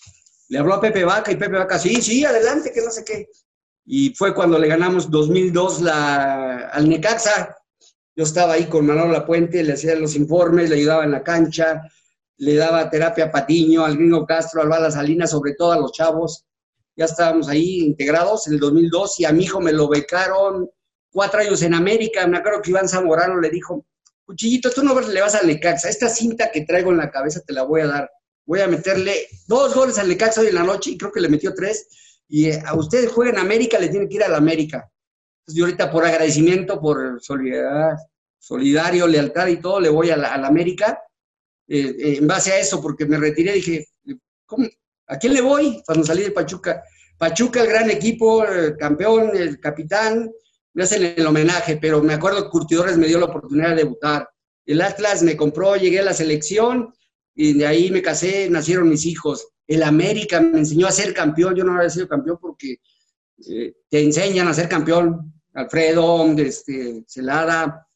[0.49, 3.28] Le habló a Pepe Vaca y Pepe Vaca, sí, sí, adelante, que no sé qué
[3.86, 7.57] y fue cuando le ganamos 2002 la, al Necaxa.
[8.15, 11.81] Yo estaba ahí con Manolo Lapuente, le hacía los informes, le ayudaba en la cancha,
[12.38, 15.91] le daba terapia a Patiño, al Gringo Castro, al Bala Salinas, sobre todo a los
[15.91, 16.45] chavos.
[16.95, 20.69] Ya estábamos ahí integrados en el 2002 y a mi hijo me lo becaron
[21.11, 22.27] cuatro años en América.
[22.27, 23.86] Me acuerdo que Iván Zamorano le dijo,
[24.25, 27.51] Cuchillito, tú no le vas al Necaxa, esta cinta que traigo en la cabeza te
[27.51, 28.11] la voy a dar.
[28.45, 31.29] Voy a meterle dos goles al Necaxa hoy en la noche y creo que le
[31.29, 31.88] metió tres
[32.34, 34.89] y eh, a ustedes juegan América, le tienen que ir a la América.
[35.41, 37.95] Entonces yo ahorita por agradecimiento, por solidaridad,
[38.39, 40.99] solidario, lealtad y todo, le voy a la, América.
[41.67, 43.86] Eh, eh, en base a eso, porque me retiré, dije,
[44.47, 44.67] ¿cómo?
[45.09, 45.84] ¿a quién le voy?
[45.86, 46.84] Cuando salí de Pachuca.
[47.19, 50.31] Pachuca, el gran equipo, el campeón, el capitán,
[50.73, 54.27] me hacen el homenaje, pero me acuerdo que Curtidores me dio la oportunidad de debutar.
[54.65, 56.95] El Atlas me compró, llegué a la selección
[57.36, 61.55] y de ahí me casé, nacieron mis hijos el América me enseñó a ser campeón,
[61.55, 62.78] yo no había sido campeón porque
[63.49, 67.88] eh, te enseñan a ser campeón, Alfredo, este, Celada,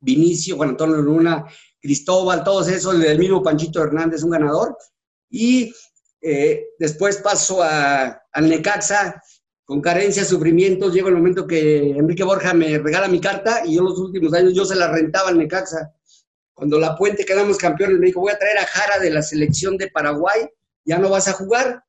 [0.00, 1.44] Vinicio, Juan Antonio Luna,
[1.80, 4.76] Cristóbal, todos esos, el mismo Panchito Hernández, un ganador.
[5.30, 5.72] Y
[6.20, 9.22] eh, después paso a, al Necaxa,
[9.64, 13.82] con carencias, sufrimientos, llega el momento que Enrique Borja me regala mi carta y yo
[13.82, 15.92] los últimos años yo se la rentaba al Necaxa.
[16.54, 19.76] Cuando la Puente quedamos campeones, me dijo, voy a traer a Jara de la selección
[19.76, 20.48] de Paraguay
[20.86, 21.84] ya no vas a jugar,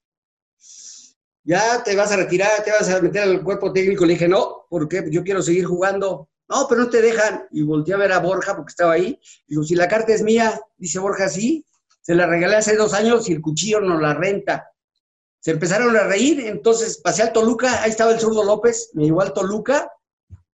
[1.43, 4.05] ya te vas a retirar, te vas a meter al cuerpo técnico.
[4.05, 6.29] Le dije, no, porque yo quiero seguir jugando.
[6.49, 7.47] No, pero no te dejan.
[7.51, 9.17] Y volteé a ver a Borja porque estaba ahí.
[9.47, 11.65] Digo, si la carta es mía, dice Borja, sí,
[12.01, 14.69] se la regalé hace dos años y el cuchillo no la renta.
[15.39, 19.21] Se empezaron a reír, entonces pasé al Toluca, ahí estaba el zurdo López, me llevó
[19.21, 19.89] al Toluca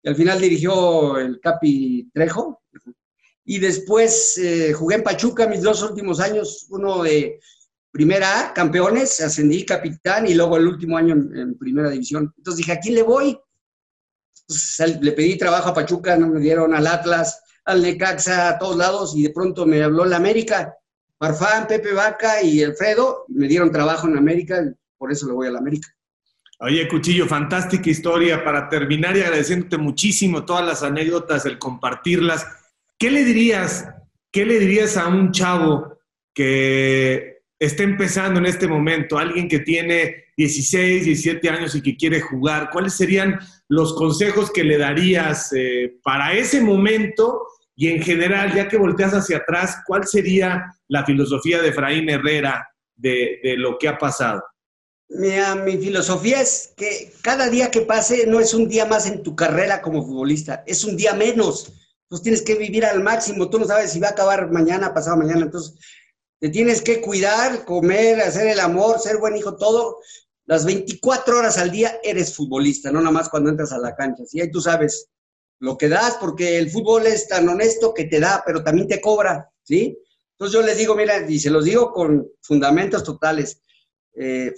[0.02, 2.62] y al final dirigió el Capi Trejo.
[3.44, 7.40] Y después eh, jugué en Pachuca mis dos últimos años, uno de
[7.92, 12.32] primera A, campeones, ascendí capitán y luego el último año en, primera división.
[12.36, 13.38] Entonces dije, ¿a quién le voy?
[15.00, 19.14] le pedí trabajo a Pachuca, no me dieron al Atlas, al Necaxa, a todos lados,
[19.16, 20.74] y de pronto me habló la América.
[21.16, 24.60] Parfán, Pepe Vaca y Alfredo me dieron trabajo en América,
[24.98, 25.88] por eso le voy a la América.
[26.58, 32.46] Oye, Cuchillo, fantástica historia para terminar y agradeciéndote muchísimo todas las anécdotas, el compartirlas.
[32.98, 33.88] ¿Qué le dirías,
[34.30, 35.98] qué le dirías a un chavo
[36.34, 37.31] que
[37.64, 42.70] está empezando en este momento, alguien que tiene 16, 17 años y que quiere jugar?
[42.72, 43.38] ¿Cuáles serían
[43.68, 47.46] los consejos que le darías eh, para ese momento?
[47.76, 52.68] Y en general, ya que volteas hacia atrás, ¿cuál sería la filosofía de Efraín Herrera
[52.96, 54.42] de, lo que ha pasado?
[55.08, 59.22] Mira, mi filosofía es que cada día que pase no es un día más en
[59.22, 61.72] tu carrera como futbolista, es un día menos.
[62.04, 65.16] Entonces tienes que vivir al máximo, tú no sabes si va a acabar mañana, pasado
[65.16, 65.78] mañana, entonces
[66.42, 70.00] te tienes que cuidar, comer, hacer el amor, ser buen hijo, todo.
[70.44, 74.24] Las 24 horas al día eres futbolista, no nada más cuando entras a la cancha.
[74.32, 75.08] Y ahí tú sabes
[75.60, 79.00] lo que das, porque el fútbol es tan honesto que te da, pero también te
[79.00, 79.96] cobra, ¿sí?
[80.32, 83.62] Entonces yo les digo, mira, y se los digo con fundamentos totales.
[84.16, 84.52] Eh,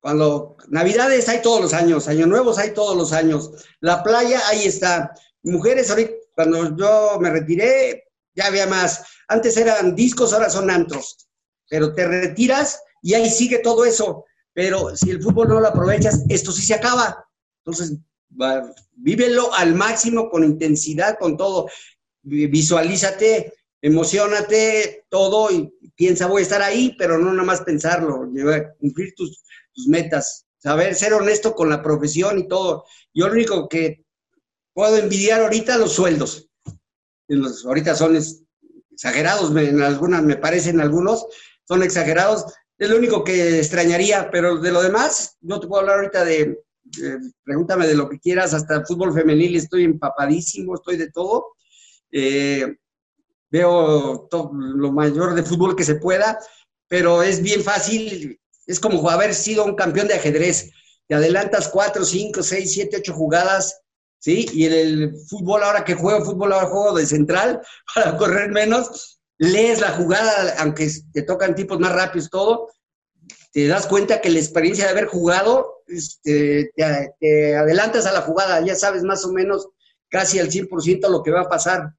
[0.00, 4.66] cuando Navidades hay todos los años, Año Nuevos hay todos los años, la playa ahí
[4.66, 5.14] está.
[5.42, 8.05] Mujeres, ahorita, cuando yo me retiré,
[8.36, 9.04] ya había más.
[9.28, 11.26] Antes eran discos, ahora son antros.
[11.68, 14.24] Pero te retiras y ahí sigue todo eso.
[14.52, 17.26] Pero si el fútbol no lo aprovechas, esto sí se acaba.
[17.64, 17.98] Entonces,
[18.92, 21.68] vívelo al máximo, con intensidad, con todo.
[22.22, 28.28] Visualízate, emocionate, todo y piensa, voy a estar ahí, pero no nada más pensarlo,
[28.78, 32.84] cumplir tus, tus metas, saber ser honesto con la profesión y todo.
[33.14, 34.04] Yo lo único que
[34.72, 36.50] puedo envidiar ahorita los sueldos.
[37.64, 38.18] Ahorita son
[38.92, 41.26] exagerados, en algunas me parecen algunos,
[41.64, 42.44] son exagerados.
[42.78, 46.58] Es lo único que extrañaría, pero de lo demás, no te puedo hablar ahorita de,
[47.42, 51.46] pregúntame de lo que quieras, hasta fútbol femenil estoy empapadísimo, estoy de todo.
[52.12, 52.76] Eh,
[53.50, 56.38] veo todo, lo mayor de fútbol que se pueda,
[56.88, 60.70] pero es bien fácil es como haber sido un campeón de ajedrez.
[61.06, 63.80] Te adelantas cuatro, cinco, seis, siete, ocho jugadas,
[64.18, 64.46] ¿sí?
[64.52, 67.60] Y en el fútbol, ahora que juego fútbol, ahora juego de central
[67.94, 72.70] para correr menos, lees la jugada, aunque te tocan tipos más rápidos, todo,
[73.52, 78.60] te das cuenta que la experiencia de haber jugado, este, te, adelantas a la jugada,
[78.60, 79.68] ya sabes más o menos
[80.08, 81.92] casi al 100% lo que va a pasar.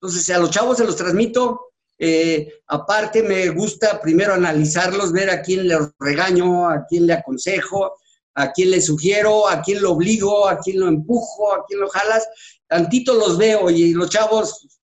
[0.00, 5.42] Entonces, a los chavos se los transmito, eh, aparte, me gusta primero analizarlos, ver a
[5.42, 7.96] quién le regaño, a quién le aconsejo,
[8.34, 11.88] a quién le sugiero, a quién lo obligo, a quién lo empujo, a quién lo
[11.88, 12.26] jalas.
[12.66, 14.80] Tantito los veo y los chavos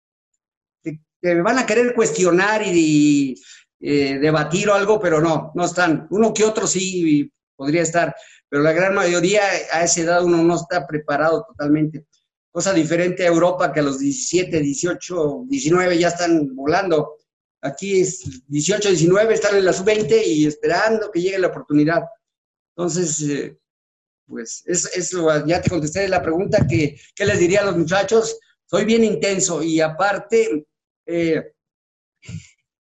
[0.82, 3.34] te, van a querer cuestionar y,
[3.80, 6.06] eh, debatir o algo, pero no, no están.
[6.10, 8.14] Uno que otro sí podría estar,
[8.48, 9.42] pero la gran mayoría
[9.72, 12.06] a esa edad uno no está preparado totalmente
[12.54, 17.16] cosa diferente a Europa que a los 17, 18, 19 ya están volando.
[17.60, 22.04] Aquí es 18, 19, están en la sub-20 y esperando que llegue la oportunidad.
[22.76, 23.58] Entonces, eh,
[24.26, 25.14] pues es,
[25.46, 28.38] ya te contesté la pregunta que, ¿qué les diría a los muchachos?
[28.66, 30.66] Soy bien intenso y aparte,
[31.06, 31.52] eh,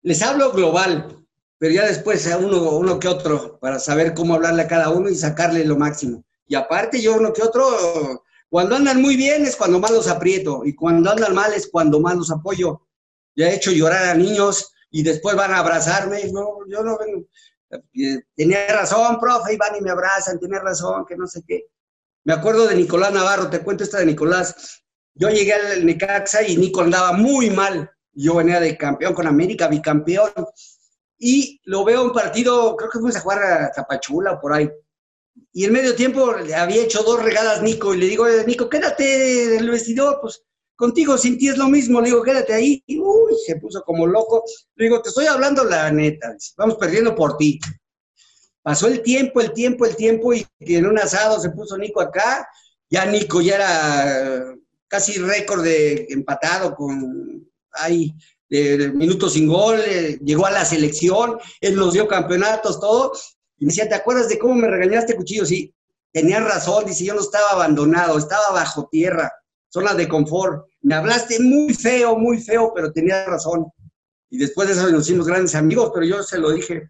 [0.03, 1.25] les hablo global,
[1.59, 5.09] pero ya después a uno, uno que otro para saber cómo hablarle a cada uno
[5.09, 6.25] y sacarle lo máximo.
[6.47, 10.63] Y aparte yo uno que otro cuando andan muy bien es cuando más los aprieto
[10.65, 12.87] y cuando andan mal es cuando más los apoyo.
[13.35, 16.31] Ya he hecho llorar a niños y después van a abrazarme.
[16.33, 17.27] No, yo no vengo.
[18.35, 21.67] Tenía razón, profe, y van y me abrazan, tenía razón, que no sé qué.
[22.25, 24.83] Me acuerdo de Nicolás Navarro, te cuento esta de Nicolás.
[25.15, 27.91] Yo llegué al Necaxa y Nico andaba muy mal.
[28.13, 30.31] Yo venía de campeón con América, bicampeón.
[31.19, 34.71] Y lo veo un partido, creo que fuimos a jugar a Tapachula o por ahí
[35.53, 39.61] y en medio tiempo había hecho dos regadas Nico y le digo, Nico, quédate en
[39.61, 40.43] el vestidor, pues
[40.77, 42.83] contigo sin ti es lo mismo, le digo, quédate ahí.
[42.87, 44.45] Y uy, se puso como loco.
[44.77, 47.59] Le digo, te estoy hablando la neta, vamos perdiendo por ti.
[48.63, 52.49] Pasó el tiempo, el tiempo, el tiempo y en un asado se puso Nico acá.
[52.91, 54.55] Ya Nico ya era
[54.89, 58.15] casi récord de empatado con ahí
[58.49, 63.13] de, minutos sin gol, eh, llegó a la selección, él nos dio campeonatos, todo,
[63.59, 65.45] y me decía, ¿te acuerdas de cómo me regañaste, Cuchillo?
[65.45, 65.75] Sí,
[66.13, 69.33] tenías razón, dice, yo no estaba abandonado, estaba bajo tierra,
[69.77, 70.65] zona de confort.
[70.83, 73.67] Me hablaste muy feo, muy feo, pero tenías razón.
[74.31, 76.89] Y después de eso nos hicimos grandes amigos, pero yo se lo dije,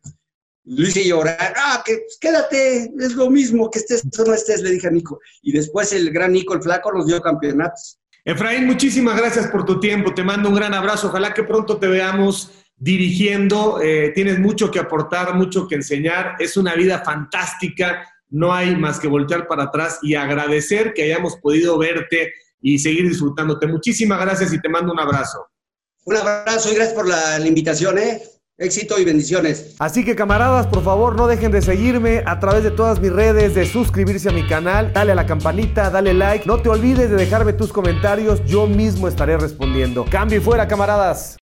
[0.65, 4.63] lo hice llorar, ah, que pues, quédate, es lo mismo, que estés o no estés,
[4.63, 5.19] le dije a Nico.
[5.43, 7.99] Y después el gran Nico, el flaco, nos dio campeonatos.
[8.25, 11.87] Efraín, muchísimas gracias por tu tiempo, te mando un gran abrazo, ojalá que pronto te
[11.87, 18.53] veamos dirigiendo, eh, tienes mucho que aportar, mucho que enseñar, es una vida fantástica, no
[18.53, 23.67] hay más que voltear para atrás y agradecer que hayamos podido verte y seguir disfrutándote.
[23.67, 25.47] Muchísimas gracias y te mando un abrazo.
[26.05, 28.23] Un abrazo y gracias por la, invitación, ¿eh?
[28.59, 29.77] Éxito y bendiciones.
[29.79, 33.55] Así que camaradas, por favor, no dejen de seguirme a través de todas mis redes,
[33.55, 36.47] de suscribirse a mi canal, dale a la campanita, dale like.
[36.47, 40.07] No te olvides de dejarme tus comentarios, yo mismo estaré respondiendo.
[40.09, 41.37] Cambio y fuera, camaradas.